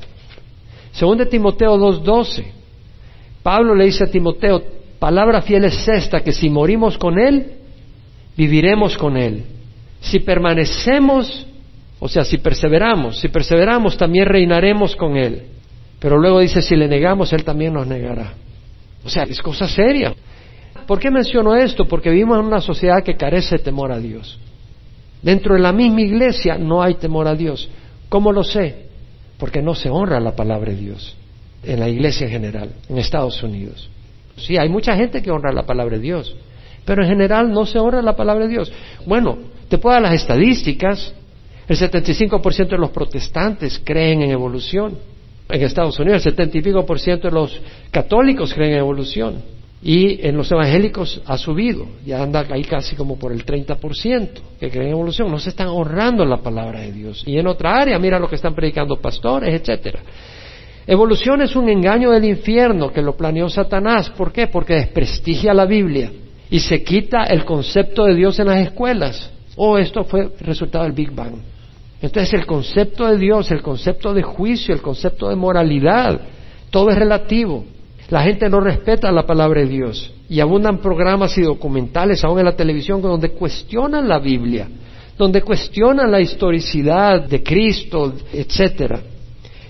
[0.93, 2.45] Según de Timoteo 2.12,
[3.43, 4.63] Pablo le dice a Timoteo,
[4.99, 7.53] palabra fiel es esta, que si morimos con Él,
[8.37, 9.45] viviremos con Él.
[10.01, 11.47] Si permanecemos,
[12.01, 15.43] o sea, si perseveramos, si perseveramos también reinaremos con Él.
[15.99, 18.35] Pero luego dice, si le negamos, Él también nos negará.
[19.05, 20.15] O sea, es cosa seria.
[20.87, 21.87] ¿Por qué menciono esto?
[21.87, 24.39] Porque vivimos en una sociedad que carece de temor a Dios.
[25.23, 27.69] Dentro de la misma iglesia no hay temor a Dios.
[28.09, 28.87] ¿Cómo lo sé?
[29.39, 31.17] Porque no se honra la palabra de Dios
[31.63, 33.91] en la iglesia en general, en Estados Unidos.
[34.37, 36.37] Sí, hay mucha gente que honra la palabra de Dios,
[36.85, 38.73] pero en general no se honra la palabra de Dios.
[39.05, 39.39] Bueno,
[39.69, 41.13] te puedo dar las estadísticas.
[41.69, 44.97] El 75% de los protestantes creen en evolución.
[45.51, 47.61] En Estados Unidos el 70 y pico por ciento de los
[47.91, 49.43] católicos creen en evolución.
[49.83, 54.71] Y en los evangélicos ha subido, ya anda ahí casi como por el 30% que
[54.71, 55.31] creen en evolución.
[55.31, 57.23] No se están ahorrando la palabra de Dios.
[57.27, 60.01] Y en otra área, mira lo que están predicando pastores, etcétera.
[60.87, 64.11] Evolución es un engaño del infierno que lo planeó Satanás.
[64.11, 64.47] ¿Por qué?
[64.47, 66.11] Porque desprestigia la Biblia
[66.51, 69.31] y se quita el concepto de Dios en las escuelas.
[69.55, 71.35] Oh, esto fue resultado del Big Bang.
[72.01, 76.21] Entonces el concepto de Dios, el concepto de juicio, el concepto de moralidad,
[76.71, 77.65] todo es relativo.
[78.11, 82.45] La gente no respeta la palabra de Dios y abundan programas y documentales, aún en
[82.45, 84.69] la televisión, donde cuestionan la Biblia,
[85.17, 89.01] donde cuestionan la historicidad de Cristo, etcétera.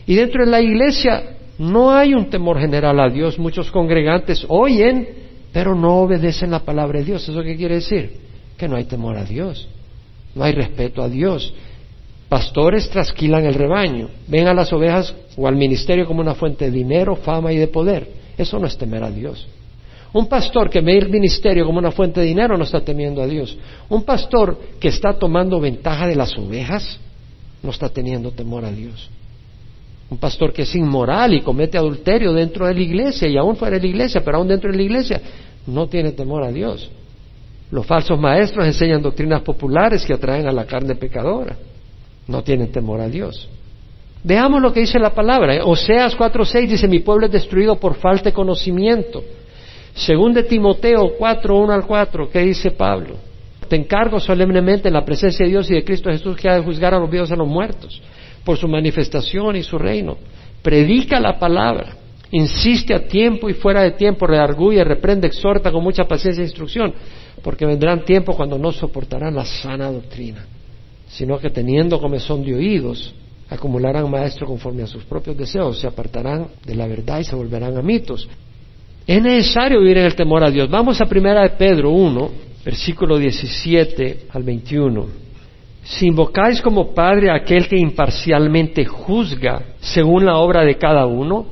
[0.07, 3.39] Y dentro de la iglesia no hay un temor general a Dios.
[3.39, 5.09] Muchos congregantes oyen,
[5.53, 7.29] pero no obedecen la palabra de Dios.
[7.29, 8.13] ¿Eso qué quiere decir?
[8.57, 9.69] Que no hay temor a Dios,
[10.35, 11.53] no hay respeto a Dios.
[12.29, 16.71] Pastores trasquilan el rebaño, ven a las ovejas o al ministerio como una fuente de
[16.71, 18.07] dinero, fama y de poder.
[18.37, 19.47] Eso no es temer a Dios.
[20.13, 23.27] Un pastor que ve el ministerio como una fuente de dinero no está temiendo a
[23.27, 23.57] Dios.
[23.89, 26.99] Un pastor que está tomando ventaja de las ovejas
[27.63, 29.11] no está teniendo temor a Dios.
[30.11, 33.77] Un pastor que es inmoral y comete adulterio dentro de la iglesia y aún fuera
[33.77, 35.21] de la iglesia, pero aún dentro de la iglesia,
[35.67, 36.91] no tiene temor a Dios.
[37.71, 41.57] Los falsos maestros enseñan doctrinas populares que atraen a la carne pecadora.
[42.29, 43.49] No tienen temor a Dios.
[44.23, 45.65] Veamos lo que dice la palabra.
[45.65, 49.25] Oseas 4.6 dice, mi pueblo es destruido por falta de conocimiento.
[49.95, 53.17] Según de Timoteo 4.1 al 4, ¿qué dice Pablo?
[53.69, 56.63] Te encargo solemnemente en la presencia de Dios y de Cristo Jesús que ha de
[56.63, 58.01] juzgar a los vivos y a los muertos
[58.45, 60.17] por su manifestación y su reino.
[60.63, 61.97] Predica la palabra.
[62.31, 66.93] Insiste a tiempo y fuera de tiempo, redarguye, reprende, exhorta con mucha paciencia e instrucción,
[67.43, 70.47] porque vendrán tiempos cuando no soportarán la sana doctrina,
[71.09, 73.15] sino que teniendo comezón de oídos,
[73.51, 77.77] acumularán maestros conforme a sus propios deseos, se apartarán de la verdad y se volverán
[77.77, 78.29] a mitos.
[79.07, 80.69] Es necesario vivir en el temor a Dios.
[80.69, 82.31] Vamos a primera de Pedro 1,
[82.65, 85.07] versículo 17 al 21.
[85.83, 91.47] Si invocáis como Padre a aquel que imparcialmente juzga según la obra de cada uno,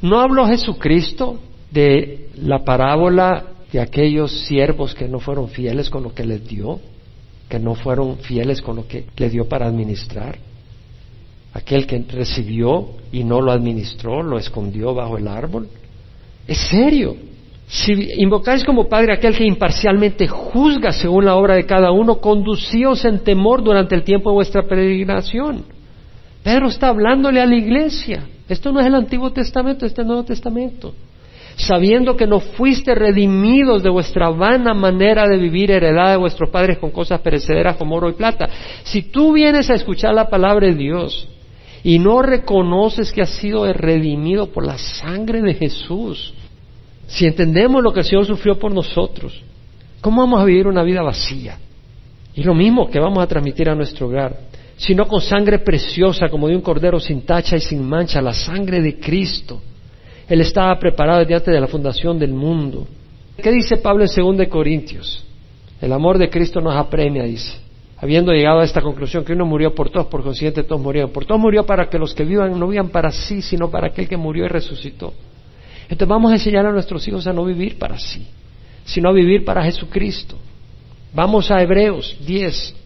[0.00, 1.40] ¿no habló Jesucristo
[1.72, 6.80] de la parábola de aquellos siervos que no fueron fieles con lo que les dio,
[7.50, 10.38] que no fueron fieles con lo que le dio para administrar?
[11.52, 15.68] aquel que recibió y no lo administró, lo escondió bajo el árbol.
[16.46, 17.16] Es serio.
[17.66, 23.04] Si invocáis como Padre aquel que imparcialmente juzga según la obra de cada uno, conducíos
[23.04, 25.64] en temor durante el tiempo de vuestra peregrinación.
[26.42, 28.26] Pedro está hablándole a la iglesia.
[28.48, 30.94] Esto no es el Antiguo Testamento, este es el Nuevo Testamento.
[31.60, 36.78] Sabiendo que no fuiste redimidos de vuestra vana manera de vivir heredada de vuestros padres
[36.78, 38.48] con cosas perecederas como oro y plata.
[38.82, 41.28] Si tú vienes a escuchar la palabra de Dios,
[41.82, 46.34] y no reconoces que has sido redimido por la sangre de Jesús,
[47.06, 49.42] si entendemos lo que el Señor sufrió por nosotros,
[50.00, 51.58] ¿cómo vamos a vivir una vida vacía?
[52.34, 54.38] Y lo mismo que vamos a transmitir a nuestro hogar,
[54.76, 58.80] sino con sangre preciosa como de un cordero sin tacha y sin mancha, la sangre
[58.80, 59.60] de Cristo.
[60.30, 62.86] Él estaba preparado desde antes de la fundación del mundo.
[63.36, 65.26] ¿Qué dice Pablo en 2 Corintios?
[65.82, 67.70] El amor de Cristo nos apremia, dice
[68.00, 71.10] habiendo llegado a esta conclusión que uno murió por todos, por consiguiente todos murieron.
[71.10, 74.08] Por todos murió para que los que vivan no vivan para sí, sino para aquel
[74.08, 75.12] que murió y resucitó.
[75.82, 78.26] Entonces vamos a enseñar a nuestros hijos a no vivir para sí,
[78.84, 80.36] sino a vivir para Jesucristo.
[81.12, 82.76] Vamos a Hebreos 10.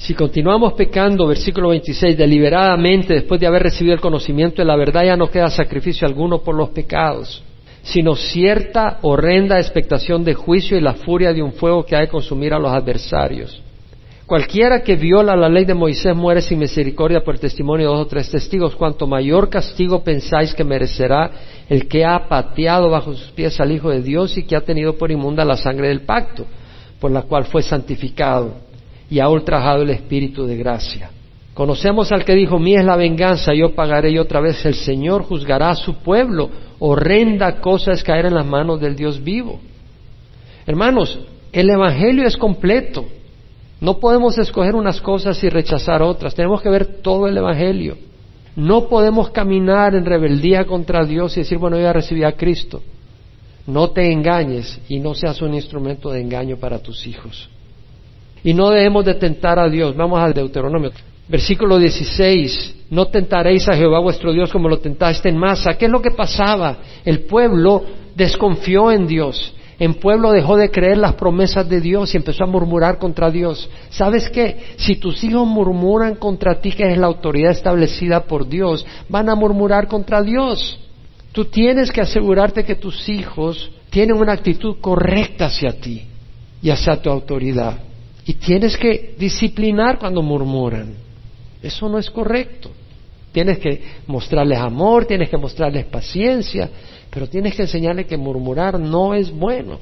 [0.00, 5.04] Si continuamos pecando, versículo 26, deliberadamente después de haber recibido el conocimiento de la verdad,
[5.04, 7.42] ya no queda sacrificio alguno por los pecados,
[7.82, 12.08] sino cierta horrenda expectación de juicio y la furia de un fuego que ha de
[12.08, 13.60] consumir a los adversarios.
[14.24, 18.06] Cualquiera que viola la ley de Moisés muere sin misericordia por el testimonio de dos
[18.06, 18.76] o tres testigos.
[18.76, 21.30] Cuanto mayor castigo pensáis que merecerá
[21.68, 24.96] el que ha pateado bajo sus pies al Hijo de Dios y que ha tenido
[24.96, 26.46] por inmunda la sangre del pacto,
[26.98, 28.69] por la cual fue santificado
[29.10, 31.10] y ha ultrajado el espíritu de gracia.
[31.52, 35.24] Conocemos al que dijo, mía es la venganza, yo pagaré y otra vez el Señor
[35.24, 36.48] juzgará a su pueblo.
[36.78, 39.60] Horrenda cosa es caer en las manos del Dios vivo.
[40.66, 41.18] Hermanos,
[41.52, 43.04] el Evangelio es completo.
[43.80, 46.34] No podemos escoger unas cosas y rechazar otras.
[46.34, 47.96] Tenemos que ver todo el Evangelio.
[48.54, 52.82] No podemos caminar en rebeldía contra Dios y decir, bueno, yo ya recibí a Cristo.
[53.66, 57.48] No te engañes y no seas un instrumento de engaño para tus hijos.
[58.42, 59.96] Y no debemos de tentar a Dios.
[59.96, 60.92] Vamos al Deuteronomio.
[61.28, 62.76] Versículo 16.
[62.90, 65.74] No tentaréis a Jehová vuestro Dios como lo tentaste en masa.
[65.74, 66.78] ¿Qué es lo que pasaba?
[67.04, 67.84] El pueblo
[68.16, 69.54] desconfió en Dios.
[69.78, 73.70] El pueblo dejó de creer las promesas de Dios y empezó a murmurar contra Dios.
[73.88, 74.74] ¿Sabes qué?
[74.76, 79.34] Si tus hijos murmuran contra ti, que es la autoridad establecida por Dios, van a
[79.34, 80.78] murmurar contra Dios.
[81.32, 86.04] Tú tienes que asegurarte que tus hijos tienen una actitud correcta hacia ti
[86.60, 87.89] y hacia tu autoridad.
[88.30, 90.94] Y tienes que disciplinar cuando murmuran.
[91.60, 92.70] Eso no es correcto.
[93.32, 96.70] Tienes que mostrarles amor, tienes que mostrarles paciencia,
[97.10, 99.80] pero tienes que enseñarle que murmurar no es bueno.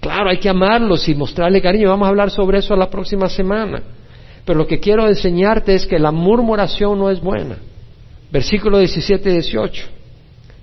[0.00, 1.90] Claro, hay que amarlos y mostrarle cariño.
[1.90, 3.82] Vamos a hablar sobre eso la próxima semana.
[4.46, 7.58] Pero lo que quiero enseñarte es que la murmuración no es buena.
[8.32, 9.84] Versículo 17 y 18.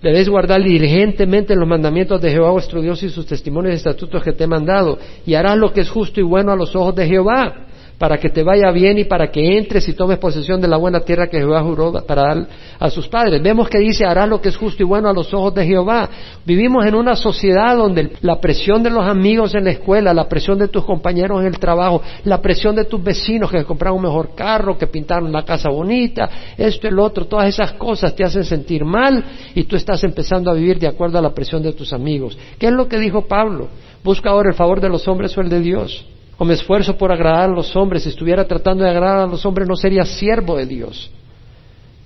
[0.02, 4.34] Debes guardar diligentemente los mandamientos de Jehová vuestro Dios y sus testimonios y estatutos que
[4.34, 7.08] te he mandado, y harás lo que es justo y bueno a los ojos de
[7.08, 7.68] Jehová
[8.02, 11.02] para que te vaya bien y para que entres y tomes posesión de la buena
[11.02, 12.48] tierra que Jehová juró para dar
[12.80, 13.44] a sus padres.
[13.44, 16.10] Vemos que dice, hará lo que es justo y bueno a los ojos de Jehová.
[16.44, 20.58] Vivimos en una sociedad donde la presión de los amigos en la escuela, la presión
[20.58, 24.34] de tus compañeros en el trabajo, la presión de tus vecinos que compraron un mejor
[24.34, 26.28] carro, que pintaron la casa bonita,
[26.58, 29.24] esto y el otro, todas esas cosas te hacen sentir mal
[29.54, 32.36] y tú estás empezando a vivir de acuerdo a la presión de tus amigos.
[32.58, 33.68] ¿Qué es lo que dijo Pablo?
[34.04, 36.04] Busca ahora el favor de los hombres o el de Dios
[36.42, 39.46] o me esfuerzo por agradar a los hombres, si estuviera tratando de agradar a los
[39.46, 41.12] hombres no sería siervo de Dios.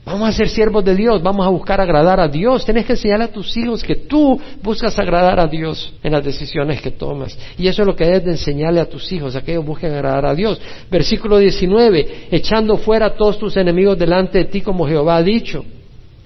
[0.03, 2.65] Vamos a ser siervos de Dios, vamos a buscar agradar a Dios.
[2.65, 6.81] Tienes que enseñar a tus hijos que tú buscas agradar a Dios en las decisiones
[6.81, 7.39] que tomas.
[7.57, 9.93] Y eso es lo que debes de enseñarle a tus hijos, a que ellos busquen
[9.93, 10.59] agradar a Dios.
[10.91, 15.63] Versículo 19, echando fuera a todos tus enemigos delante de ti como Jehová ha dicho.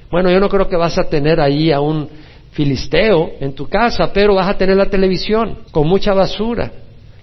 [0.10, 2.10] Bueno, yo no creo que vas a tener ahí a un
[2.53, 6.72] filisteo en tu casa, pero vas a tener la televisión con mucha basura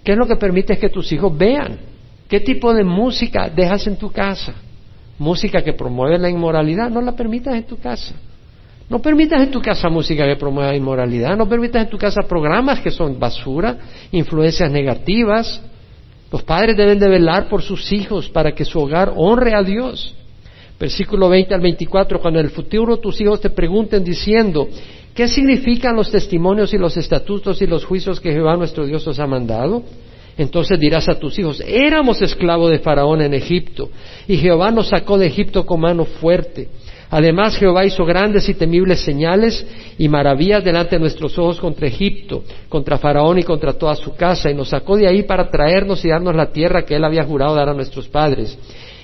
[0.07, 1.81] ¿Qué es lo que permites que tus hijos vean?
[2.29, 4.55] ¿Qué tipo de música dejas en tu casa?
[5.19, 8.15] Música que promueve la inmoralidad, no la permitas en tu casa.
[8.89, 12.79] No permitas en tu casa música que promueva inmoralidad, no permitas en tu casa programas
[12.79, 13.79] que son basura,
[14.13, 15.61] influencias negativas.
[16.31, 20.15] Los padres deben de velar por sus hijos para que su hogar honre a Dios.
[20.79, 24.69] Versículo 20 al 24, cuando en el futuro tus hijos te pregunten diciendo,
[25.17, 29.19] ¿Qué significan los testimonios y los estatutos y los juicios que Jehová nuestro Dios os
[29.19, 29.83] ha mandado?
[30.37, 33.89] Entonces dirás a tus hijos, éramos esclavos de Faraón en Egipto,
[34.29, 36.69] y Jehová nos sacó de Egipto con mano fuerte.
[37.09, 42.45] Además Jehová hizo grandes y temibles señales y maravillas delante de nuestros ojos contra Egipto,
[42.69, 46.11] contra Faraón y contra toda su casa, y nos sacó de ahí para traernos y
[46.11, 48.59] darnos la tierra que él había jurado dar a nuestros padres.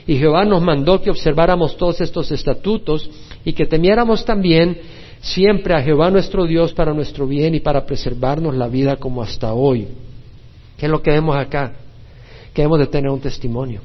[0.07, 3.09] Y Jehová nos mandó que observáramos todos estos estatutos
[3.47, 4.77] y que temiéramos también
[5.23, 9.55] siempre a Jehová nuestro Dios para nuestro bien y para preservarnos la vida como hasta
[9.55, 9.89] hoy.
[10.77, 11.73] ¿Qué es lo que vemos acá?
[12.53, 13.81] Que hemos de tener un testimonio.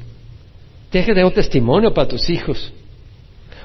[0.90, 2.74] Tienes que tener un testimonio para tus hijos.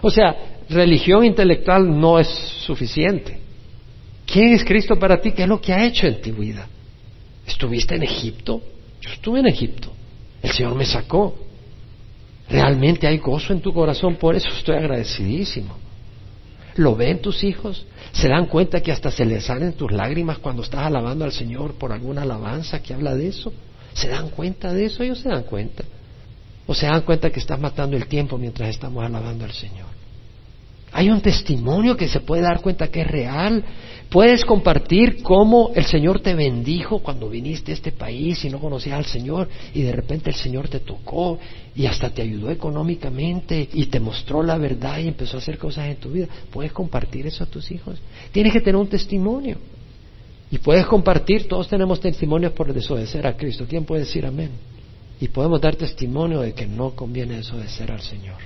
[0.03, 0.37] O sea,
[0.69, 3.39] religión intelectual no es suficiente.
[4.27, 5.33] ¿Quién es Cristo para ti?
[5.33, 6.69] ¿Qué es lo que ha hecho en tu vida?
[7.47, 8.61] ¿Estuviste en Egipto?
[9.01, 9.91] Yo estuve en Egipto.
[10.43, 11.35] El Señor me sacó.
[12.49, 15.75] Realmente hay gozo en tu corazón, por eso estoy agradecidísimo.
[16.77, 17.87] ¿Lo ven tus hijos?
[18.13, 21.75] ¿Se dan cuenta que hasta se les salen tus lágrimas cuando estás alabando al Señor
[21.75, 23.53] por alguna alabanza que habla de eso?
[23.95, 25.03] ¿Se dan cuenta de eso?
[25.03, 25.85] Ellos se dan cuenta.
[26.67, 29.89] ¿O se dan cuenta que estás matando el tiempo mientras estamos alabando al Señor?
[30.93, 33.65] Hay un testimonio que se puede dar cuenta que es real.
[34.13, 38.99] Puedes compartir cómo el Señor te bendijo cuando viniste a este país y no conocías
[38.99, 41.39] al Señor y de repente el Señor te tocó
[41.75, 45.89] y hasta te ayudó económicamente y te mostró la verdad y empezó a hacer cosas
[45.89, 46.29] en tu vida.
[46.51, 47.99] Puedes compartir eso a tus hijos.
[48.33, 49.57] Tienes que tener un testimonio.
[50.51, 53.65] Y puedes compartir, todos tenemos testimonios por desobedecer a Cristo.
[53.67, 54.51] ¿Quién puede decir amén?
[55.23, 58.37] Y podemos dar testimonio de que no conviene desobedecer al Señor.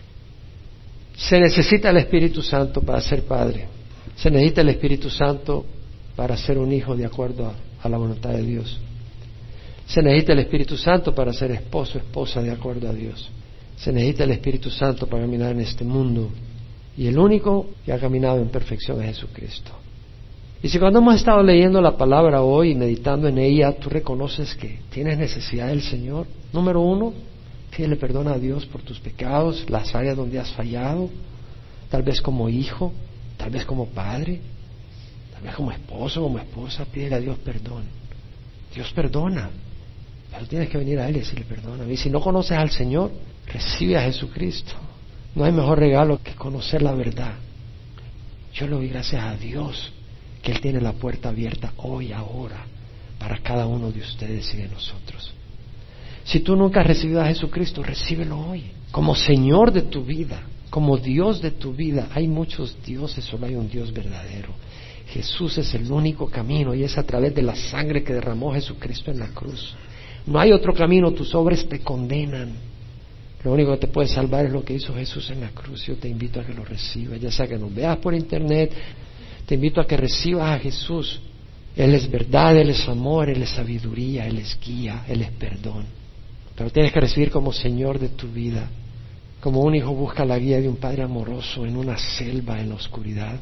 [1.16, 3.75] Se necesita el Espíritu Santo para ser padre.
[4.16, 5.64] Se necesita el Espíritu Santo
[6.14, 7.52] para ser un hijo de acuerdo
[7.82, 8.80] a, la voluntad de Dios.
[9.86, 13.30] Se necesita el Espíritu Santo para ser esposo, esposa de acuerdo a Dios.
[13.76, 16.30] Se necesita el Espíritu Santo para caminar en este mundo.
[16.96, 19.70] Y el único que ha caminado en perfección es Jesucristo.
[20.62, 24.54] Y si cuando hemos estado leyendo la palabra hoy y meditando en ella, tú reconoces
[24.54, 27.12] que tienes necesidad del Señor, número uno,
[27.76, 31.10] Pídele perdón a Dios por tus pecados, las áreas donde has fallado,
[31.90, 32.90] tal vez como hijo,
[33.36, 34.40] tal vez como padre,
[35.32, 37.84] tal vez como esposo, como esposa, pídele a Dios perdón.
[38.74, 39.50] Dios perdona,
[40.30, 41.90] pero tienes que venir a Él y decirle perdona.
[41.90, 43.10] Y si no conoces al Señor,
[43.46, 44.72] recibe a Jesucristo.
[45.34, 47.34] No hay mejor regalo que conocer la verdad.
[48.54, 49.92] Yo le doy gracias a Dios
[50.42, 52.64] que Él tiene la puerta abierta hoy, ahora,
[53.18, 55.32] para cada uno de ustedes y de nosotros.
[56.24, 60.96] Si tú nunca has recibido a Jesucristo, recíbelo hoy, como Señor de tu vida, como
[60.96, 62.08] Dios de tu vida.
[62.14, 64.48] Hay muchos dioses, solo hay un Dios verdadero.
[65.08, 69.10] Jesús es el único camino y es a través de la sangre que derramó Jesucristo
[69.10, 69.74] en la cruz.
[70.26, 72.52] No hay otro camino, tus obras te condenan.
[73.44, 75.86] Lo único que te puede salvar es lo que hizo Jesús en la cruz.
[75.86, 78.72] Yo te invito a que lo recibas, ya sea que nos veas por internet,
[79.46, 81.20] te invito a que recibas a Jesús.
[81.76, 85.84] Él es verdad, Él es amor, Él es sabiduría, Él es guía, Él es perdón.
[86.56, 88.68] Pero tienes que recibir como Señor de tu vida.
[89.46, 92.74] Como un hijo busca la guía de un padre amoroso en una selva en la
[92.74, 93.38] oscuridad.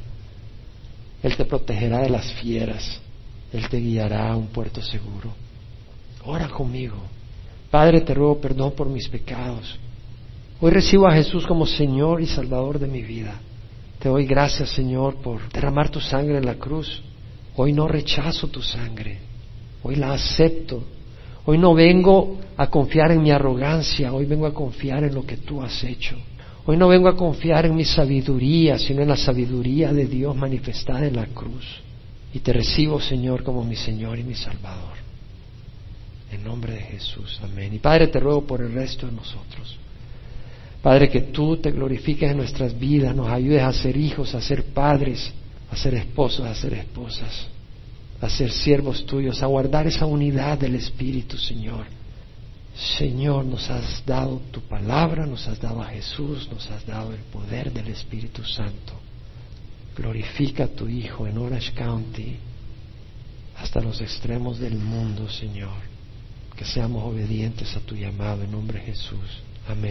[1.22, 3.00] Él te protegerá de las fieras.
[3.50, 5.32] Él te guiará a un puerto seguro.
[6.26, 6.98] Ora conmigo.
[7.70, 9.78] Padre, te ruego perdón por mis pecados.
[10.61, 13.40] Hoy recibo a Jesús como Señor y Salvador de mi vida.
[13.98, 17.02] Te doy gracias, Señor, por derramar tu sangre en la cruz.
[17.57, 19.20] Hoy no rechazo tu sangre.
[19.82, 20.84] Hoy la acepto.
[21.47, 24.12] Hoy no vengo a confiar en mi arrogancia.
[24.12, 26.16] Hoy vengo a confiar en lo que tú has hecho.
[26.66, 31.07] Hoy no vengo a confiar en mi sabiduría, sino en la sabiduría de Dios manifestada
[31.07, 31.82] en la cruz.
[32.32, 34.95] Y te recibo, Señor, como mi Señor y mi Salvador.
[36.32, 37.38] En nombre de Jesús.
[37.45, 37.74] Amén.
[37.74, 39.78] Y Padre, te ruego por el resto de nosotros.
[40.82, 44.64] Padre, que tú te glorifiques en nuestras vidas, nos ayudes a ser hijos, a ser
[44.64, 45.32] padres,
[45.70, 47.49] a ser esposos, a ser esposas,
[48.27, 51.87] a ser siervos tuyos, a guardar esa unidad del Espíritu, Señor.
[52.99, 57.20] Señor, nos has dado tu palabra, nos has dado a Jesús, nos has dado el
[57.20, 58.95] poder del Espíritu Santo.
[59.97, 62.37] Glorifica a tu Hijo en Orange County
[63.57, 65.95] hasta los extremos del mundo, Señor.
[66.57, 69.43] Que seamos obedientes a tu llamado en nombre de Jesús.
[69.68, 69.83] Amén.